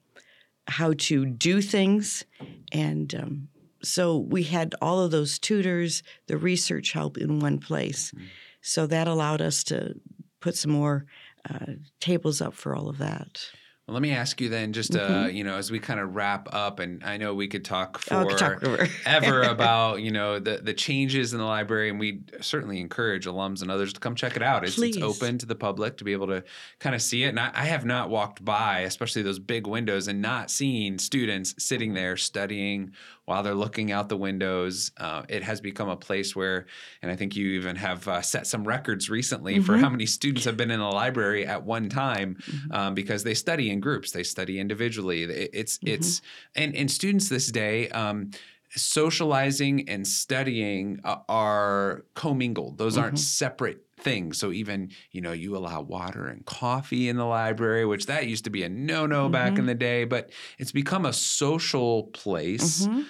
how 0.68 0.94
to 0.98 1.26
do 1.26 1.60
things. 1.60 2.24
And 2.72 3.14
um, 3.14 3.48
so 3.82 4.18
we 4.18 4.44
had 4.44 4.74
all 4.82 5.00
of 5.00 5.10
those 5.10 5.38
tutors, 5.38 6.02
the 6.26 6.36
research 6.36 6.92
help 6.92 7.16
in 7.18 7.40
one 7.40 7.58
place. 7.58 8.10
Mm-hmm. 8.10 8.26
So 8.60 8.86
that 8.86 9.06
allowed 9.06 9.40
us 9.40 9.62
to 9.64 9.94
put 10.40 10.56
some 10.56 10.72
more 10.72 11.06
uh, 11.48 11.74
tables 12.00 12.40
up 12.40 12.54
for 12.54 12.74
all 12.74 12.88
of 12.88 12.98
that. 12.98 13.40
Well, 13.86 13.94
let 13.94 14.02
me 14.02 14.10
ask 14.10 14.40
you 14.40 14.48
then, 14.48 14.72
just 14.72 14.96
uh, 14.96 15.08
mm-hmm. 15.08 15.36
you 15.36 15.44
know, 15.44 15.54
as 15.54 15.70
we 15.70 15.78
kind 15.78 16.00
of 16.00 16.16
wrap 16.16 16.48
up, 16.52 16.80
and 16.80 17.04
I 17.04 17.18
know 17.18 17.34
we 17.34 17.46
could 17.46 17.64
talk 17.64 17.98
for 17.98 18.14
oh, 18.14 18.28
talk 18.36 18.60
ever 19.04 19.42
about 19.42 20.02
you 20.02 20.10
know 20.10 20.40
the 20.40 20.56
the 20.56 20.74
changes 20.74 21.32
in 21.32 21.38
the 21.38 21.44
library, 21.44 21.90
and 21.90 22.00
we 22.00 22.22
certainly 22.40 22.80
encourage 22.80 23.26
alums 23.26 23.62
and 23.62 23.70
others 23.70 23.92
to 23.92 24.00
come 24.00 24.16
check 24.16 24.34
it 24.34 24.42
out. 24.42 24.64
It's, 24.64 24.76
it's 24.76 24.96
open 24.96 25.38
to 25.38 25.46
the 25.46 25.54
public 25.54 25.98
to 25.98 26.04
be 26.04 26.12
able 26.12 26.26
to 26.26 26.42
kind 26.80 26.96
of 26.96 27.02
see 27.02 27.22
it. 27.22 27.28
And 27.28 27.38
I, 27.38 27.52
I, 27.54 27.66
have 27.66 27.84
not 27.84 28.10
walked 28.10 28.44
by, 28.44 28.80
especially 28.80 29.22
those 29.22 29.38
big 29.38 29.68
windows, 29.68 30.08
and 30.08 30.20
not 30.20 30.50
seen 30.50 30.98
students 30.98 31.54
sitting 31.56 31.94
there 31.94 32.16
studying 32.16 32.90
while 33.26 33.42
they're 33.42 33.54
looking 33.54 33.92
out 33.92 34.08
the 34.08 34.16
windows. 34.16 34.92
Uh, 34.96 35.22
it 35.28 35.42
has 35.42 35.60
become 35.60 35.88
a 35.88 35.96
place 35.96 36.34
where, 36.34 36.66
and 37.02 37.10
I 37.10 37.16
think 37.16 37.36
you 37.36 37.48
even 37.50 37.76
have 37.76 38.08
uh, 38.08 38.22
set 38.22 38.46
some 38.46 38.66
records 38.66 39.10
recently 39.10 39.56
mm-hmm. 39.56 39.64
for 39.64 39.76
how 39.76 39.90
many 39.90 40.06
students 40.06 40.44
have 40.46 40.56
been 40.56 40.70
in 40.70 40.80
the 40.80 40.86
library 40.86 41.44
at 41.46 41.64
one 41.64 41.88
time 41.88 42.36
mm-hmm. 42.36 42.72
um, 42.72 42.94
because 42.94 43.24
they 43.24 43.34
study 43.34 43.70
in 43.70 43.80
groups, 43.80 44.12
they 44.12 44.22
study 44.22 44.58
individually. 44.58 45.24
It's 45.24 45.78
mm-hmm. 45.78 45.94
it's 45.94 46.22
and 46.54 46.74
and 46.74 46.90
students 46.90 47.28
this 47.28 47.50
day. 47.50 47.90
Um, 47.90 48.30
socializing 48.70 49.88
and 49.88 50.06
studying 50.06 51.00
uh, 51.04 51.16
are 51.28 52.04
commingled. 52.14 52.78
Those 52.78 52.98
aren't 52.98 53.14
mm-hmm. 53.14 53.18
separate 53.18 53.85
things. 53.98 54.38
So 54.38 54.52
even, 54.52 54.90
you 55.10 55.20
know, 55.20 55.32
you 55.32 55.56
allow 55.56 55.80
water 55.80 56.26
and 56.26 56.44
coffee 56.44 57.08
in 57.08 57.16
the 57.16 57.24
library, 57.24 57.86
which 57.86 58.06
that 58.06 58.26
used 58.26 58.44
to 58.44 58.50
be 58.50 58.62
a 58.62 58.68
no-no 58.68 59.24
mm-hmm. 59.24 59.32
back 59.32 59.58
in 59.58 59.66
the 59.66 59.74
day, 59.74 60.04
but 60.04 60.30
it's 60.58 60.72
become 60.72 61.06
a 61.06 61.12
social 61.12 62.04
place. 62.04 62.86
Mm-hmm. 62.86 63.02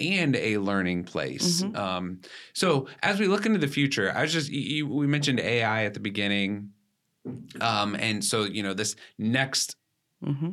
And 0.00 0.34
a 0.34 0.58
learning 0.58 1.04
place. 1.04 1.62
Mm-hmm. 1.62 1.76
Um, 1.76 2.20
so, 2.52 2.88
as 3.00 3.20
we 3.20 3.28
look 3.28 3.46
into 3.46 3.60
the 3.60 3.68
future, 3.68 4.12
I 4.12 4.22
was 4.22 4.32
just 4.32 4.50
you, 4.50 4.88
we 4.88 5.06
mentioned 5.06 5.38
AI 5.38 5.84
at 5.84 5.94
the 5.94 6.00
beginning, 6.00 6.70
um, 7.60 7.94
and 7.94 8.22
so 8.22 8.42
you 8.42 8.64
know 8.64 8.74
this 8.74 8.96
next 9.18 9.76
mm-hmm 10.22 10.50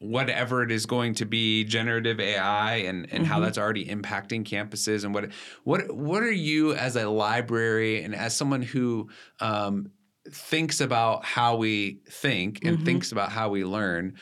whatever 0.00 0.62
it 0.62 0.72
is 0.72 0.86
going 0.86 1.14
to 1.14 1.26
be 1.26 1.62
generative 1.62 2.18
AI 2.18 2.76
and, 2.76 3.04
and 3.12 3.20
Mm-hmm. 3.20 3.24
how 3.24 3.40
that's 3.40 3.58
already 3.58 3.84
impacting 3.84 4.44
campuses 4.44 5.04
and 5.04 5.12
what 5.14 5.30
what 5.64 5.94
what 5.94 6.22
are 6.22 6.32
you 6.32 6.72
as 6.72 6.96
a 6.96 7.06
library 7.08 8.02
and 8.02 8.14
as 8.14 8.34
someone 8.34 8.62
who 8.62 9.10
um, 9.40 9.90
thinks 10.32 10.80
about 10.80 11.24
how 11.24 11.56
we 11.56 12.00
think 12.10 12.64
and 12.64 12.78
Mhm. 12.78 12.84
thinks 12.86 13.12
about 13.12 13.30
how 13.30 13.50
we 13.50 13.62
learn 13.62 14.14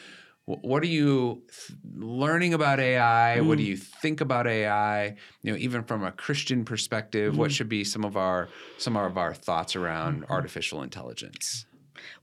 what 0.47 0.83
are 0.83 0.87
you 0.87 1.43
th- 1.67 1.79
learning 1.95 2.55
about 2.55 2.81
AI 2.81 3.41
what 3.43 3.59
do 3.59 3.65
Mm. 3.65 3.67
you 3.69 3.77
think 3.77 4.21
about 4.21 4.47
AI 4.49 5.15
you 5.43 5.53
know 5.53 5.59
even 5.59 5.85
from 5.85 6.03
a 6.03 6.11
Christian 6.11 6.65
perspective 6.65 7.37
what 7.39 7.51
Mm. 7.51 7.55
should 7.55 7.69
be 7.69 7.85
some 7.85 8.05
of 8.05 8.17
our 8.17 8.49
some 8.79 8.97
of 8.97 9.17
our 9.17 9.33
thoughts 9.33 9.77
around 9.77 10.23
Mm-hmm. 10.23 10.33
artificial 10.33 10.83
intelligence 10.83 11.67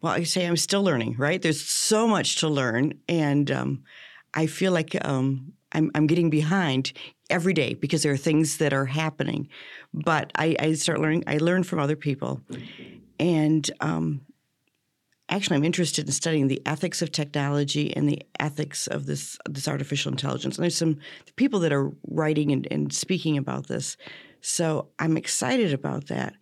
Well, 0.02 0.14
I 0.14 0.24
say 0.24 0.46
I'm 0.46 0.58
still 0.58 0.84
learning, 0.84 1.16
right? 1.18 1.42
There's 1.42 1.62
so 1.62 2.08
much 2.08 2.38
to 2.38 2.48
learn, 2.48 3.00
and 3.08 3.50
um, 3.52 3.84
I 4.34 4.48
feel 4.48 4.72
like 4.72 4.96
um, 5.06 5.54
I'm, 5.72 5.92
I'm 5.96 6.08
getting 6.08 6.30
behind 6.30 6.94
every 7.30 7.54
day 7.54 7.74
because 7.74 8.04
there 8.04 8.14
are 8.14 8.18
things 8.18 8.58
that 8.58 8.74
are 8.74 8.86
happening. 8.86 9.50
But 9.94 10.32
I, 10.36 10.56
I 10.60 10.74
start 10.74 11.00
learning. 11.00 11.24
I 11.28 11.38
learn 11.38 11.64
from 11.64 11.80
other 11.80 11.96
people, 11.96 12.42
and 13.20 13.70
um, 13.80 14.22
actually, 15.30 15.58
I'm 15.58 15.64
interested 15.64 16.06
in 16.06 16.12
studying 16.12 16.48
the 16.48 16.62
ethics 16.66 17.02
of 17.02 17.12
technology 17.12 17.96
and 17.96 18.08
the 18.08 18.22
ethics 18.40 18.88
of 18.88 19.06
this 19.06 19.38
this 19.50 19.68
artificial 19.68 20.12
intelligence. 20.12 20.58
And 20.58 20.64
there's 20.64 20.78
some 20.78 21.00
people 21.36 21.60
that 21.62 21.74
are 21.74 21.92
writing 22.08 22.52
and, 22.52 22.68
and 22.72 22.94
speaking 22.94 23.38
about 23.38 23.68
this, 23.68 23.98
so 24.42 24.90
I'm 25.00 25.18
excited 25.18 25.74
about 25.74 26.08
that. 26.08 26.36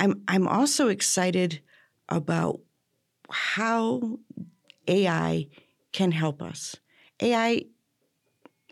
I'm 0.00 0.22
I'm 0.26 0.48
also 0.48 0.88
excited 0.88 1.60
about 2.08 2.60
how 3.32 4.18
AI 4.88 5.48
can 5.92 6.12
help 6.12 6.42
us. 6.42 6.76
AI, 7.20 7.64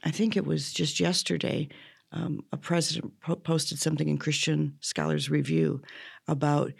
I 0.05 0.11
think 0.11 0.37
it 0.37 0.47
was 0.47 0.73
just 0.73 1.01
yesterday, 1.01 1.69
um, 2.13 2.45
a 2.53 2.57
president 2.57 3.21
po- 3.21 3.37
posted 3.37 3.79
something 3.79 4.09
in 4.09 4.19
Christian 4.19 4.77
Scholars 4.81 5.31
Review 5.31 5.83
about 6.27 6.73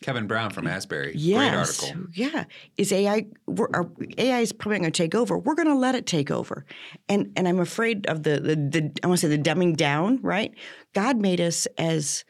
Kevin 0.00 0.28
Brown 0.28 0.50
from 0.50 0.68
Asbury 0.68 1.12
yes, 1.16 1.36
great 1.36 1.58
article 1.58 2.10
yeah, 2.14 2.44
is 2.76 2.92
AI 2.92 3.26
we're, 3.46 3.68
are, 3.74 3.90
AI 4.16 4.40
is 4.40 4.52
probably 4.52 4.78
going 4.78 4.92
to 4.92 4.96
take 4.96 5.14
over. 5.14 5.36
We're 5.36 5.56
going 5.56 5.66
to 5.66 5.74
let 5.74 5.96
it 5.96 6.06
take 6.06 6.30
over, 6.30 6.64
and 7.08 7.32
and 7.36 7.48
I'm 7.48 7.58
afraid 7.58 8.06
of 8.06 8.22
the 8.22 8.38
the, 8.38 8.54
the 8.54 8.92
I 9.02 9.08
want 9.08 9.18
to 9.20 9.26
say 9.28 9.36
the 9.36 9.42
dumbing 9.42 9.76
down. 9.76 10.20
Right, 10.22 10.54
God 10.94 11.20
made 11.20 11.40
us 11.40 11.66
as 11.78 12.24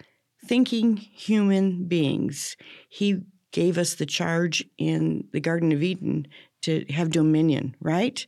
thinking 0.47 0.97
human 0.97 1.85
beings. 1.85 2.57
He 2.89 3.21
gave 3.53 3.79
us 3.79 3.95
the 3.95 4.07
charge 4.07 4.65
in 4.77 5.27
the 5.33 5.41
Garden 5.41 5.73
of 5.73 5.83
Eden 5.83 6.27
to 6.63 6.85
have 6.91 7.11
dominion, 7.11 7.75
right? 7.81 8.27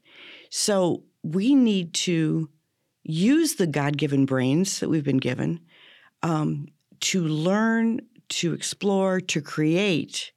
So 0.51 1.03
we 1.23 1.55
need 1.55 1.95
to 1.95 2.49
use 3.03 3.55
the 3.55 3.67
God 3.67 3.97
given 3.97 4.27
brains 4.27 4.81
that 4.81 4.89
we've 4.89 5.05
been 5.05 5.19
given 5.19 5.61
um, 6.23 6.69
to 7.01 7.25
learn, 7.25 8.01
to 8.29 8.53
explore, 8.53 9.21
to 9.21 9.41
create, 9.41 10.33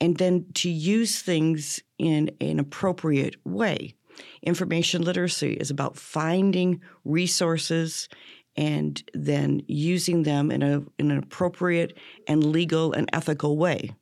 and 0.00 0.16
then 0.18 0.46
to 0.54 0.68
use 0.68 1.22
things 1.22 1.80
in 1.98 2.30
an 2.40 2.58
appropriate 2.58 3.36
way. 3.44 3.94
Information 4.42 5.02
literacy 5.02 5.54
is 5.54 5.70
about 5.70 5.96
finding 5.96 6.80
resources 7.04 8.08
and 8.56 9.02
then 9.12 9.62
using 9.66 10.22
them 10.22 10.50
in, 10.50 10.62
a, 10.62 10.82
in 10.98 11.10
an 11.10 11.18
appropriate 11.18 11.96
and 12.26 12.44
legal 12.44 12.92
and 12.92 13.08
ethical 13.12 13.56
way. 13.56 13.94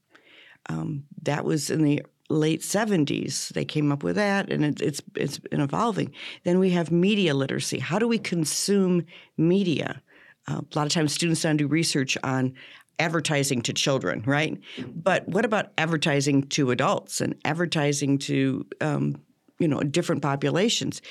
Um, 0.69 1.05
that 1.23 1.45
was 1.45 1.71
in 1.71 1.83
the 1.83 2.03
late 2.31 2.61
70s. 2.61 3.49
They 3.51 3.65
came 3.65 3.93
up 3.93 4.03
with 4.03 4.17
that, 4.17 4.51
and 4.51 4.65
it, 4.65 4.81
it's 4.81 5.03
it's 5.15 5.39
been 5.39 5.61
evolving. 5.61 6.13
Then 6.45 6.59
we 6.59 6.71
have 6.71 6.91
media 6.91 7.35
literacy. 7.35 7.79
How 7.79 7.99
do 7.99 8.09
we 8.09 8.19
consume 8.19 9.05
media? 9.37 10.03
Uh, 10.49 10.61
a 10.61 10.79
lot 10.79 10.87
of 10.87 10.93
times, 10.93 11.13
students 11.13 11.43
don't 11.43 11.57
do 11.57 11.67
research 11.67 12.17
on 12.23 12.55
advertising 12.99 13.61
to 13.63 13.73
children, 13.73 14.23
right? 14.27 14.59
But 14.95 15.29
what 15.29 15.45
about 15.45 15.73
advertising 15.79 16.45
to 16.49 16.71
adults 16.71 17.21
and 17.21 17.35
advertising 17.45 18.19
to 18.19 18.67
um, 18.81 19.17
you 19.59 19.69
know 19.69 19.81
different 19.81 20.23
populations? 20.23 21.03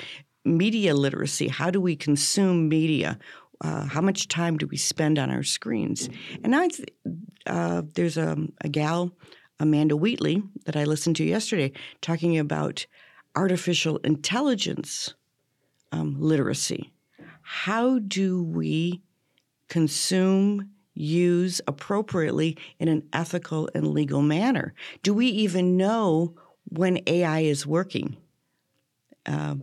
Media 0.46 0.94
literacy. 0.94 1.48
How 1.48 1.70
do 1.70 1.80
we 1.80 1.96
consume 1.96 2.68
media? 2.68 3.18
Uh, 3.62 3.86
how 3.86 4.02
much 4.02 4.28
time 4.28 4.58
do 4.58 4.68
we 4.68 4.78
spend 4.78 5.18
on 5.18 5.30
our 5.30 5.44
screens? 5.44 6.10
And 6.44 6.54
it's, 6.54 6.82
uh, 7.46 7.84
there's 7.94 8.18
a, 8.18 8.38
a 8.62 8.68
gal, 8.70 9.12
Amanda 9.60 9.96
Wheatley, 9.96 10.44
that 10.66 10.76
I 10.76 10.84
listened 10.84 11.16
to 11.18 11.24
yesterday, 11.24 11.72
talking 12.02 12.38
about 12.38 12.86
artificial 13.36 13.98
intelligence 13.98 15.14
um, 15.94 16.16
literacy. 16.20 16.92
How 17.42 18.00
do 18.00 18.44
we 18.44 19.02
consume, 19.70 20.72
use 20.94 21.62
appropriately 21.68 22.58
in 22.80 22.88
an 22.88 23.08
ethical 23.14 23.70
and 23.74 23.88
legal 23.88 24.22
manner? 24.22 24.74
Do 25.04 25.14
we 25.14 25.28
even 25.28 25.78
know 25.78 26.36
when 26.66 27.00
AI 27.08 27.42
is 27.42 27.66
working? 27.66 28.18
Uh, 29.26 29.56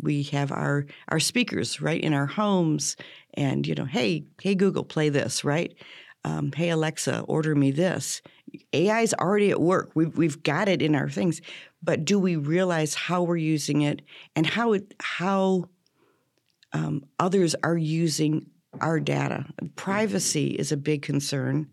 we 0.00 0.22
have 0.24 0.52
our 0.52 0.86
our 1.08 1.20
speakers 1.20 1.80
right 1.80 2.00
in 2.00 2.14
our 2.14 2.26
homes, 2.26 2.96
and 3.34 3.66
you 3.66 3.74
know, 3.74 3.84
hey, 3.84 4.24
hey 4.40 4.54
Google, 4.54 4.84
play 4.84 5.08
this, 5.08 5.44
right? 5.44 5.74
Um, 6.24 6.52
hey 6.52 6.70
Alexa, 6.70 7.20
order 7.20 7.54
me 7.54 7.70
this. 7.70 8.22
AI 8.72 9.00
is 9.00 9.14
already 9.14 9.50
at 9.50 9.60
work. 9.60 9.90
We've 9.94 10.16
we've 10.16 10.42
got 10.42 10.68
it 10.68 10.82
in 10.82 10.94
our 10.94 11.08
things, 11.08 11.40
but 11.82 12.04
do 12.04 12.18
we 12.18 12.36
realize 12.36 12.94
how 12.94 13.22
we're 13.22 13.36
using 13.36 13.82
it 13.82 14.02
and 14.36 14.46
how 14.46 14.72
it 14.72 14.94
how 15.00 15.68
um, 16.72 17.04
others 17.18 17.54
are 17.62 17.76
using 17.76 18.46
our 18.80 19.00
data? 19.00 19.46
Privacy 19.76 20.48
is 20.48 20.72
a 20.72 20.76
big 20.76 21.02
concern. 21.02 21.68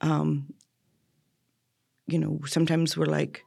Um, 0.00 0.52
you 2.06 2.18
know, 2.18 2.40
sometimes 2.46 2.96
we're 2.96 3.06
like 3.06 3.42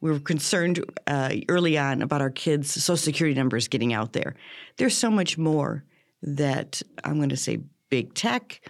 we 0.00 0.10
were 0.10 0.20
concerned 0.20 0.84
uh, 1.06 1.34
early 1.48 1.76
on 1.78 2.02
about 2.02 2.20
our 2.20 2.30
kids' 2.30 2.70
social 2.70 2.96
security 2.96 3.38
numbers 3.38 3.68
getting 3.68 3.92
out 3.92 4.12
there. 4.12 4.34
There's 4.76 4.96
so 4.96 5.10
much 5.10 5.36
more 5.38 5.84
that 6.22 6.82
I'm 7.04 7.16
going 7.16 7.28
to 7.30 7.36
say 7.36 7.60
big 7.88 8.14
tech, 8.14 8.60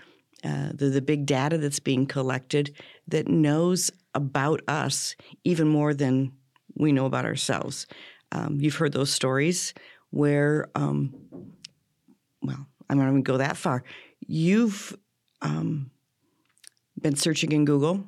uh, 0.44 0.70
the, 0.74 0.86
the 0.86 1.02
big 1.02 1.26
data 1.26 1.58
that's 1.58 1.80
being 1.80 2.06
collected 2.06 2.74
that 3.08 3.28
knows 3.28 3.90
about 4.14 4.60
us 4.66 5.14
even 5.44 5.68
more 5.68 5.94
than 5.94 6.32
we 6.74 6.92
know 6.92 7.06
about 7.06 7.24
ourselves. 7.24 7.86
Um, 8.32 8.58
you've 8.60 8.76
heard 8.76 8.92
those 8.92 9.12
stories 9.12 9.74
where, 10.10 10.68
um, 10.74 11.14
well, 12.42 12.66
I'm 12.88 12.98
not 12.98 13.04
going 13.04 13.22
to 13.22 13.32
go 13.32 13.38
that 13.38 13.56
far. 13.56 13.84
You've 14.26 14.96
um, 15.42 15.90
been 17.00 17.16
searching 17.16 17.52
in 17.52 17.64
Google, 17.64 18.04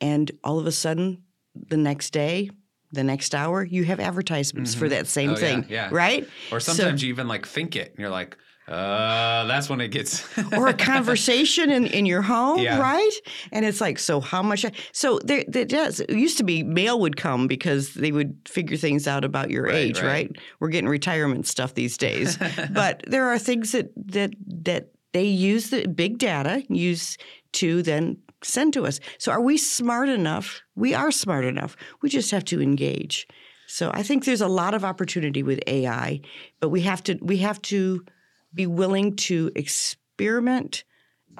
and 0.00 0.30
all 0.42 0.58
of 0.58 0.66
a 0.66 0.72
sudden, 0.72 1.23
the 1.68 1.76
next 1.76 2.10
day, 2.12 2.50
the 2.92 3.04
next 3.04 3.34
hour, 3.34 3.64
you 3.64 3.84
have 3.84 4.00
advertisements 4.00 4.74
for 4.74 4.88
that 4.88 5.06
same 5.06 5.30
Oh, 5.30 5.36
thing, 5.36 5.66
yeah. 5.68 5.88
right? 5.92 6.28
Or 6.52 6.60
So- 6.60 6.72
sometimes 6.72 7.02
you 7.02 7.08
even 7.08 7.28
like 7.28 7.46
think 7.46 7.76
it 7.76 7.90
and 7.90 7.98
you're 7.98 8.10
like, 8.10 8.36
uh, 8.66 9.44
that's 9.46 9.68
when 9.68 9.80
it 9.82 9.88
gets. 9.88 10.26
or 10.56 10.68
a 10.68 10.72
conversation 10.74 11.70
in, 11.70 11.86
in 11.86 12.06
your 12.06 12.22
home, 12.22 12.58
Yeah. 12.60 12.80
right? 12.80 13.12
And 13.52 13.64
it's 13.64 13.80
like, 13.80 13.98
so 13.98 14.20
how 14.20 14.42
much? 14.42 14.64
So 14.92 15.18
there, 15.22 15.44
there 15.48 15.66
does. 15.66 16.00
It 16.00 16.10
used 16.16 16.38
to 16.38 16.44
be 16.44 16.62
mail 16.62 16.98
would 17.00 17.16
come 17.18 17.46
because 17.46 17.92
they 17.94 18.10
would 18.10 18.36
figure 18.48 18.76
things 18.78 19.06
out 19.06 19.22
about 19.24 19.50
your 19.50 19.64
Right, 19.64 19.74
age, 19.74 19.98
right. 20.00 20.06
right. 20.30 20.36
We're 20.60 20.68
getting 20.70 20.88
retirement 20.88 21.46
stuff 21.46 21.74
these 21.74 21.98
days, 21.98 22.38
but 22.72 23.02
there 23.06 23.28
are 23.28 23.38
things 23.38 23.72
that 23.72 23.90
that 24.12 24.30
that 24.64 24.88
they 25.12 25.24
use 25.26 25.68
the 25.70 25.86
big 25.86 26.16
data 26.18 26.62
use 26.70 27.18
to 27.52 27.82
then 27.82 28.16
send 28.44 28.72
to 28.74 28.86
us. 28.86 29.00
So 29.18 29.32
are 29.32 29.40
we 29.40 29.56
smart 29.56 30.08
enough? 30.08 30.62
We 30.74 30.94
are 30.94 31.10
smart 31.10 31.44
enough. 31.44 31.76
We 32.02 32.08
just 32.08 32.30
have 32.30 32.44
to 32.46 32.60
engage. 32.60 33.26
So 33.66 33.90
I 33.94 34.02
think 34.02 34.24
there's 34.24 34.40
a 34.40 34.48
lot 34.48 34.74
of 34.74 34.84
opportunity 34.84 35.42
with 35.42 35.60
AI, 35.66 36.20
but 36.60 36.68
we 36.68 36.82
have 36.82 37.02
to 37.04 37.18
we 37.22 37.38
have 37.38 37.60
to 37.62 38.04
be 38.52 38.66
willing 38.66 39.16
to 39.16 39.50
experiment 39.56 40.84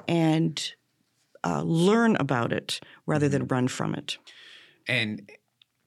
and 0.09 0.73
uh, 1.45 1.63
learn 1.63 2.17
about 2.17 2.53
it 2.53 2.81
rather 3.07 3.29
than 3.29 3.47
run 3.47 3.69
from 3.69 3.95
it. 3.95 4.19
and 4.89 5.31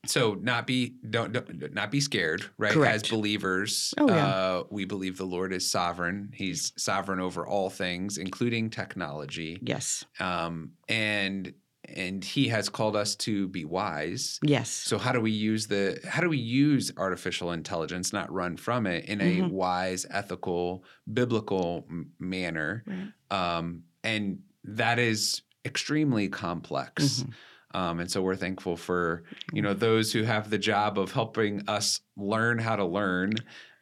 so 0.10 0.34
not 0.36 0.65
be 0.67 0.96
don't, 1.10 1.32
don't 1.34 1.74
not 1.74 1.91
be 1.91 2.00
scared, 2.00 2.46
right? 2.58 2.72
Correct. 2.74 2.96
As 2.96 3.10
believers, 3.10 3.93
Oh, 3.98 4.08
yeah. 4.08 4.26
uh, 4.28 4.63
we 4.70 4.86
believe 4.86 5.17
the 5.17 5.26
Lord 5.26 5.54
is 5.54 5.70
sovereign. 5.70 6.32
He's 6.34 6.74
sovereign 6.78 7.20
over 7.20 7.46
all 7.46 7.70
things, 7.70 8.17
including 8.17 8.70
technology. 8.70 9.60
Yes. 9.62 10.06
Um, 10.20 10.72
and 10.89 11.54
and 11.96 12.22
He 12.24 12.50
has 12.50 12.67
called 12.67 12.98
us 12.98 13.15
to 13.17 13.48
be 13.48 13.63
wise. 13.63 14.39
Yes. 14.43 14.70
So 14.70 14.98
how 14.98 15.13
do 15.13 15.22
we 15.22 15.32
use 15.32 15.67
the 15.67 16.00
how 16.06 16.22
do 16.22 16.30
we 16.30 16.38
use 16.38 16.91
artificial 16.98 17.52
intelligence, 17.54 18.12
not 18.12 18.32
run 18.32 18.58
from 18.58 18.86
it, 18.88 19.06
in 19.06 19.22
a 19.22 19.38
Mhm. 19.41 19.52
wise, 19.52 20.06
ethical, 20.10 20.84
biblical 21.13 21.86
m- 21.89 22.12
manner? 22.20 22.84
Right. 22.86 23.58
Um, 23.58 23.84
and 24.04 24.39
that 24.65 25.00
is 25.00 25.41
extremely 25.63 26.28
complex. 26.30 27.24
Mhm. 27.24 27.34
Um, 27.74 28.00
and 28.00 28.10
so 28.10 28.22
we're 28.22 28.36
thankful 28.36 28.78
for 28.78 29.24
you 29.54 29.62
know 29.62 29.74
those 29.74 30.12
who 30.14 30.24
have 30.24 30.50
the 30.50 30.58
job 30.58 30.98
of 30.98 31.12
helping 31.12 31.68
us 31.68 32.00
learn 32.16 32.60
how 32.60 32.76
to 32.76 32.86
learn, 32.86 33.34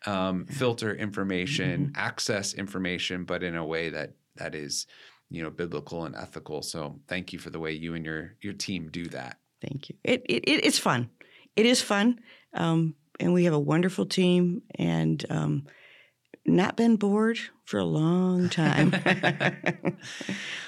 um, 0.05 0.45
filter 0.45 0.95
information, 0.95 1.87
Mm-hmm. 1.87 2.01
access 2.01 2.53
information, 2.53 3.25
but 3.25 3.43
in 3.43 3.55
a 3.55 3.65
way 3.65 3.89
that 3.89 4.13
that 4.35 4.55
is 4.55 4.87
you 5.29 5.43
know 5.43 5.49
biblical 5.49 6.05
and 6.05 6.15
ethical. 6.15 6.61
So 6.61 6.99
thank 7.07 7.33
you 7.33 7.39
for 7.39 7.49
the 7.51 7.59
way 7.59 7.71
you 7.73 7.93
and 7.95 8.05
your 8.05 8.35
your 8.41 8.53
team 8.53 8.89
do 8.91 9.05
that. 9.05 9.37
Thank 9.61 9.89
you. 9.89 9.95
It, 10.03 10.23
it, 10.25 10.43
it 10.45 10.65
it's 10.65 10.79
fun. 10.79 11.09
It 11.55 11.65
is 11.65 11.81
fun, 11.81 12.19
um, 12.53 12.95
and 13.19 13.33
we 13.33 13.45
have 13.45 13.53
a 13.53 13.59
wonderful 13.59 14.05
team, 14.05 14.61
and 14.77 15.23
um, 15.29 15.67
not 16.45 16.77
been 16.77 16.95
bored 16.95 17.39
for 17.65 17.79
a 17.79 17.85
long 17.85 18.49
time. 18.49 18.93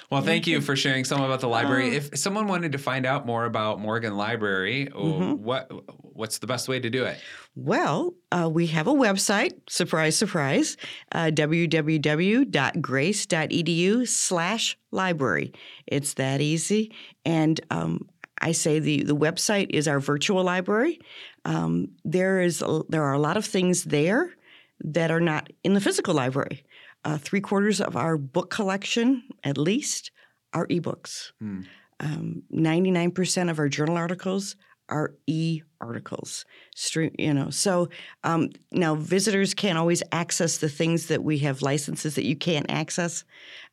Well, 0.09 0.21
thank 0.21 0.47
you 0.47 0.61
for 0.61 0.77
sharing 0.77 1.03
some 1.03 1.21
about 1.21 1.41
the 1.41 1.49
library. 1.49 1.89
Oh. 1.89 1.95
If 1.95 2.17
someone 2.17 2.47
wanted 2.47 2.71
to 2.71 2.77
find 2.77 3.05
out 3.05 3.25
more 3.25 3.43
about 3.43 3.81
Morgan 3.81 4.15
Library, 4.15 4.87
oh, 4.95 5.03
Mm-hmm. 5.03 5.43
what 5.43 5.69
what's 6.13 6.37
the 6.37 6.47
best 6.47 6.69
way 6.69 6.79
to 6.79 6.89
do 6.89 7.03
it? 7.03 7.19
Well, 7.55 8.13
uh, 8.31 8.49
we 8.49 8.67
have 8.67 8.87
a 8.87 8.93
website. 8.93 9.51
Surprise, 9.67 10.15
surprise. 10.15 10.77
Uh, 11.11 11.25
www.grace.edu 11.33 14.07
slash 14.07 14.77
library. 14.91 15.51
It's 15.85 16.13
that 16.13 16.39
easy. 16.39 16.93
And 17.25 17.59
um, 17.69 18.07
I 18.39 18.53
say 18.53 18.79
the, 18.79 19.03
the 19.03 19.15
website 19.15 19.71
is 19.71 19.89
our 19.89 19.99
virtual 19.99 20.41
library. 20.43 20.99
Um, 21.43 21.89
there 22.05 22.39
is 22.39 22.61
a, 22.61 22.81
there 22.87 23.03
are 23.03 23.13
a 23.13 23.19
lot 23.19 23.35
of 23.35 23.45
things 23.45 23.83
there 23.83 24.36
that 24.79 25.11
are 25.11 25.21
not 25.21 25.51
in 25.63 25.73
the 25.73 25.81
physical 25.81 26.13
library. 26.13 26.63
Uh, 27.03 27.17
three 27.17 27.41
quarters 27.41 27.79
of 27.79 27.95
our 27.95 28.17
book 28.17 28.49
collection, 28.49 29.23
at 29.43 29.57
least, 29.57 30.11
are 30.53 30.67
ebooks. 30.67 31.31
Hmm. 31.39 31.61
Um, 31.99 32.43
99% 32.53 33.49
of 33.49 33.59
our 33.59 33.69
journal 33.69 33.97
articles 33.97 34.55
are 34.89 35.13
e 35.25 35.61
articles. 35.81 36.45
Stream, 36.75 37.13
you 37.17 37.33
know, 37.33 37.49
so 37.49 37.89
um, 38.23 38.49
now 38.71 38.95
visitors 38.95 39.53
can't 39.53 39.77
always 39.77 40.01
access 40.11 40.57
the 40.57 40.69
things 40.69 41.07
that 41.07 41.23
we 41.23 41.39
have 41.39 41.61
licenses 41.61 42.15
that 42.15 42.25
you 42.25 42.35
can't 42.35 42.65
access 42.69 43.23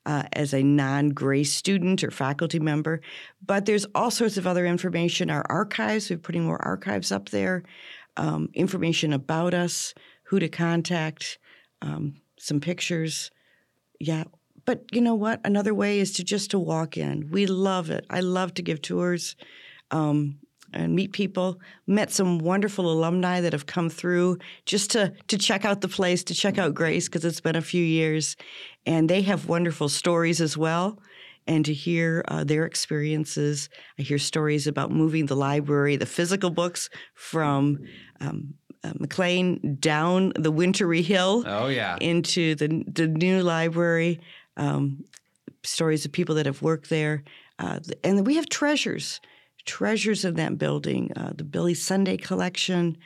uh, 0.05 0.23
as 0.33 0.53
a 0.53 0.61
non 0.61 1.09
Grace 1.09 1.53
student 1.53 2.03
or 2.03 2.11
faculty 2.11 2.59
member. 2.59 3.01
But 3.45 3.65
there's 3.65 3.85
all 3.95 4.11
sorts 4.11 4.37
of 4.37 4.45
other 4.45 4.65
information. 4.65 5.29
Our 5.29 5.45
archives, 5.49 6.09
we're 6.09 6.17
putting 6.17 6.45
more 6.45 6.63
archives 6.63 7.11
up 7.11 7.29
there, 7.29 7.63
um, 8.17 8.49
information 8.53 9.13
about 9.13 9.53
us, 9.53 9.93
who 10.25 10.39
to 10.39 10.49
contact, 10.49 11.37
um, 11.81 12.15
some 12.37 12.59
pictures. 12.59 13.31
Yeah. 13.99 14.25
But 14.65 14.85
you 14.91 15.01
know 15.01 15.15
what? 15.15 15.41
Another 15.43 15.73
way 15.73 15.99
is 15.99 16.13
to 16.13 16.23
just 16.23 16.51
to 16.51 16.59
walk 16.59 16.97
in. 16.97 17.29
We 17.31 17.45
love 17.45 17.89
it. 17.89 18.05
I 18.09 18.21
love 18.21 18.53
to 18.55 18.61
give 18.61 18.81
tours 18.81 19.35
um, 19.91 20.39
and 20.73 20.95
meet 20.95 21.13
people. 21.13 21.59
Met 21.85 22.11
some 22.11 22.39
wonderful 22.39 22.91
alumni 22.91 23.41
that 23.41 23.53
have 23.53 23.67
come 23.67 23.89
through 23.89 24.39
just 24.65 24.91
to 24.91 25.13
to 25.27 25.37
check 25.37 25.65
out 25.65 25.81
the 25.81 25.87
place, 25.87 26.23
to 26.25 26.33
check 26.33 26.57
out 26.57 26.73
Grace 26.73 27.07
because 27.07 27.23
it's 27.25 27.41
been 27.41 27.55
a 27.55 27.61
few 27.61 27.83
years, 27.83 28.35
and 28.85 29.07
they 29.09 29.21
have 29.21 29.47
wonderful 29.47 29.89
stories 29.89 30.41
as 30.41 30.57
well. 30.57 30.99
And 31.47 31.63
to 31.65 31.73
hear 31.73 32.25
uh, 32.27 32.43
their 32.43 32.65
experiences, 32.65 33.69
I 33.99 34.01
hear 34.01 34.17
stories 34.17 34.65
about 34.65 34.89
moving 34.91 35.27
the 35.27 35.35
library, 35.35 35.95
the 35.95 36.07
physical 36.07 36.49
books 36.49 36.89
from 37.13 37.77
um, 38.19 38.55
uh, 38.85 38.93
McClain 38.93 39.79
down 39.79 40.31
the 40.35 40.51
wintry 40.51 41.01
hill 41.01 41.43
Oh 41.45 41.67
yeah. 41.67 41.97
into 42.01 42.55
the 42.55 42.83
the 42.87 43.07
new 43.07 43.41
library. 43.41 44.19
Um, 44.57 45.03
stories 45.63 46.05
of 46.05 46.11
people 46.11 46.35
that 46.35 46.45
have 46.45 46.61
worked 46.61 46.89
there, 46.89 47.23
uh, 47.57 47.79
and 48.03 48.25
we 48.25 48.35
have 48.35 48.47
treasures, 48.49 49.19
treasures 49.65 50.23
in 50.23 50.35
that 50.35 50.57
building. 50.57 51.11
Uh, 51.15 51.33
the 51.35 51.43
Billy 51.43 51.73
Sunday 51.73 52.17
collection. 52.17 52.97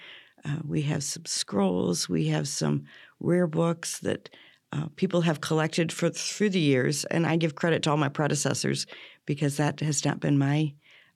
Uh, 0.45 0.57
we 0.65 0.81
have 0.83 1.03
some 1.03 1.25
scrolls. 1.25 2.09
We 2.09 2.27
have 2.27 2.47
some 2.47 2.83
rare 3.19 3.47
books 3.47 3.99
that 3.99 4.29
uh, 4.73 4.87
people 4.95 5.21
have 5.21 5.41
collected 5.41 5.91
for 5.91 6.09
through 6.09 6.49
the 6.51 6.59
years, 6.59 7.05
and 7.05 7.25
I 7.25 7.37
give 7.37 7.55
credit 7.55 7.83
to 7.83 7.91
all 7.91 7.97
my 7.97 8.09
predecessors 8.09 8.85
because 9.25 9.57
that 9.57 9.79
has 9.79 10.05
not 10.05 10.19
been 10.19 10.37
my 10.37 10.73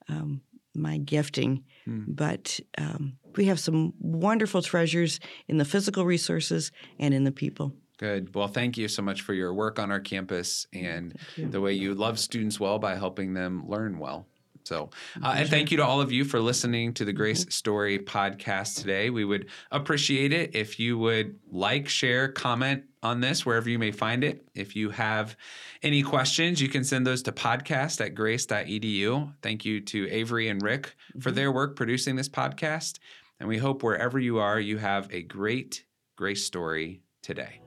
um, 0.10 0.41
my 0.76 0.98
gifting. 0.98 1.64
But 2.08 2.60
um, 2.78 3.18
we 3.36 3.46
have 3.46 3.60
some 3.60 3.94
wonderful 4.00 4.62
treasures 4.62 5.20
in 5.48 5.58
the 5.58 5.66
physical 5.66 6.06
resources 6.06 6.72
and 7.00 7.14
in 7.14 7.24
the 7.26 7.32
people. 7.32 7.74
Good. 7.98 8.34
Well, 8.34 8.48
thank 8.48 8.78
you 8.78 8.88
so 8.88 9.02
much 9.02 9.22
for 9.22 9.34
your 9.34 9.54
work 9.54 9.80
on 9.80 9.92
our 9.92 10.00
campus 10.00 10.66
and 10.74 11.16
the 11.38 11.62
way 11.62 11.74
you 11.74 11.94
love 11.94 12.20
students 12.20 12.60
well 12.60 12.80
by 12.80 12.96
helping 12.96 13.34
them 13.34 13.64
learn 13.68 14.00
well. 14.00 14.28
So, 14.63 14.89
uh, 15.21 15.36
and 15.38 15.49
thank 15.49 15.71
you 15.71 15.78
to 15.78 15.86
all 15.86 16.02
of 16.02 16.12
you 16.12 16.26
for 16.26 16.39
listening 16.39 16.93
to 16.95 17.06
the 17.06 17.13
Grace 17.13 17.45
Story 17.49 17.99
podcast 17.99 18.80
today. 18.80 19.10
We 19.10 19.26
would 19.26 19.47
appreciate 19.71 20.34
it 20.34 20.56
if 20.56 20.80
you 20.80 20.97
would 20.97 21.39
like, 21.52 21.89
share, 21.89 22.30
comment 22.30 22.84
on 23.02 23.19
this 23.19 23.45
wherever 23.45 23.69
you 23.69 23.78
may 23.78 23.91
find 23.91 24.23
it. 24.23 24.47
If 24.56 24.76
you 24.76 24.89
have 24.91 25.36
any 25.82 26.02
questions, 26.02 26.62
you 26.62 26.69
can 26.69 26.84
send 26.84 27.06
those 27.06 27.21
to 27.23 27.32
podcast 27.32 28.04
at 28.04 28.15
grace.edu. 28.15 29.34
Thank 29.41 29.65
you 29.65 29.82
to 29.82 30.10
Avery 30.10 30.47
and 30.47 30.62
Rick 30.62 30.95
for 31.19 31.32
their 31.32 31.52
work 31.52 31.76
producing 31.76 32.15
this 32.15 32.30
podcast. 32.30 32.99
And 33.39 33.49
we 33.49 33.58
hope 33.58 33.84
wherever 33.84 34.19
you 34.19 34.39
are, 34.39 34.60
you 34.60 34.78
have 34.78 35.10
a 35.12 35.21
great 35.21 35.86
Grace 36.15 36.45
story 36.45 37.02
today. 37.21 37.62